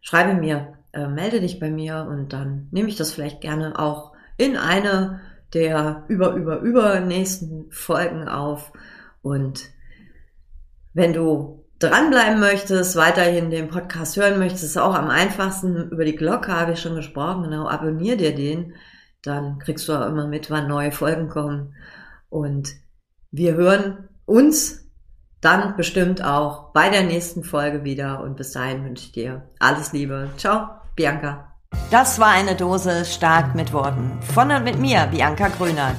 schreibe 0.00 0.34
mir, 0.34 0.74
äh, 0.92 1.06
melde 1.06 1.40
dich 1.40 1.60
bei 1.60 1.70
mir 1.70 2.06
und 2.08 2.32
dann 2.32 2.68
nehme 2.72 2.88
ich 2.88 2.96
das 2.96 3.12
vielleicht 3.12 3.40
gerne 3.40 3.78
auch 3.78 4.12
in 4.36 4.56
eine 4.56 5.20
der 5.54 6.04
über, 6.08 6.34
über, 6.34 6.58
über 6.60 7.00
nächsten 7.00 7.70
Folgen 7.70 8.28
auf. 8.28 8.72
Und 9.22 9.70
wenn 10.92 11.12
du 11.12 11.64
dranbleiben 11.78 12.40
möchtest, 12.40 12.96
weiterhin 12.96 13.50
den 13.50 13.68
Podcast 13.68 14.16
hören 14.16 14.38
möchtest, 14.38 14.78
auch 14.78 14.94
am 14.94 15.08
einfachsten 15.08 15.90
über 15.90 16.04
die 16.04 16.16
Glocke 16.16 16.52
habe 16.52 16.72
ich 16.72 16.80
schon 16.80 16.94
gesprochen, 16.94 17.44
genau, 17.44 17.68
abonnier 17.68 18.16
dir 18.16 18.34
den, 18.34 18.74
dann 19.22 19.58
kriegst 19.58 19.88
du 19.88 19.92
auch 19.92 20.06
immer 20.06 20.26
mit, 20.26 20.50
wann 20.50 20.68
neue 20.68 20.92
Folgen 20.92 21.28
kommen. 21.28 21.74
Und 22.28 22.70
wir 23.30 23.54
hören 23.54 24.08
uns 24.24 24.86
dann 25.40 25.76
bestimmt 25.76 26.24
auch 26.24 26.72
bei 26.72 26.88
der 26.88 27.02
nächsten 27.02 27.44
Folge 27.44 27.84
wieder 27.84 28.22
und 28.22 28.36
bis 28.36 28.52
dahin 28.52 28.84
wünsche 28.84 29.04
ich 29.06 29.12
dir 29.12 29.50
alles 29.58 29.92
Liebe. 29.92 30.30
Ciao, 30.36 30.68
Bianca. 30.94 31.52
Das 31.90 32.18
war 32.18 32.28
eine 32.28 32.54
Dose 32.54 33.04
stark 33.04 33.54
mit 33.54 33.72
Worten. 33.72 34.18
Von 34.22 34.50
und 34.50 34.64
mit 34.64 34.78
mir, 34.78 35.06
Bianca 35.10 35.48
Grünert. 35.48 35.96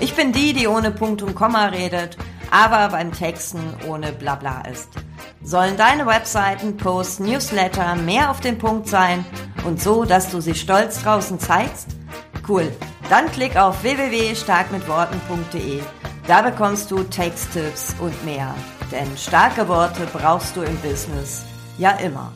Ich 0.00 0.14
bin 0.16 0.32
die, 0.32 0.52
die 0.52 0.66
ohne 0.66 0.90
Punkt 0.90 1.22
und 1.22 1.34
Komma 1.34 1.66
redet 1.66 2.16
aber 2.50 2.88
beim 2.88 3.12
Texten 3.12 3.74
ohne 3.86 4.12
Blabla 4.12 4.62
ist. 4.62 4.88
Sollen 5.42 5.76
deine 5.76 6.06
Webseiten, 6.06 6.76
Posts, 6.76 7.20
Newsletter 7.20 7.94
mehr 7.94 8.30
auf 8.30 8.40
den 8.40 8.58
Punkt 8.58 8.88
sein 8.88 9.24
und 9.64 9.80
so, 9.80 10.04
dass 10.04 10.30
du 10.30 10.40
sie 10.40 10.54
stolz 10.54 11.02
draußen 11.02 11.38
zeigst? 11.38 11.88
Cool. 12.46 12.70
Dann 13.08 13.30
klick 13.32 13.56
auf 13.56 13.82
www.starkmitworten.de. 13.82 15.82
Da 16.26 16.42
bekommst 16.42 16.90
du 16.90 17.02
Texttipps 17.04 17.94
und 18.00 18.24
mehr. 18.24 18.54
Denn 18.92 19.16
starke 19.16 19.66
Worte 19.68 20.06
brauchst 20.12 20.56
du 20.56 20.62
im 20.62 20.76
Business 20.78 21.42
ja 21.78 21.92
immer. 21.92 22.32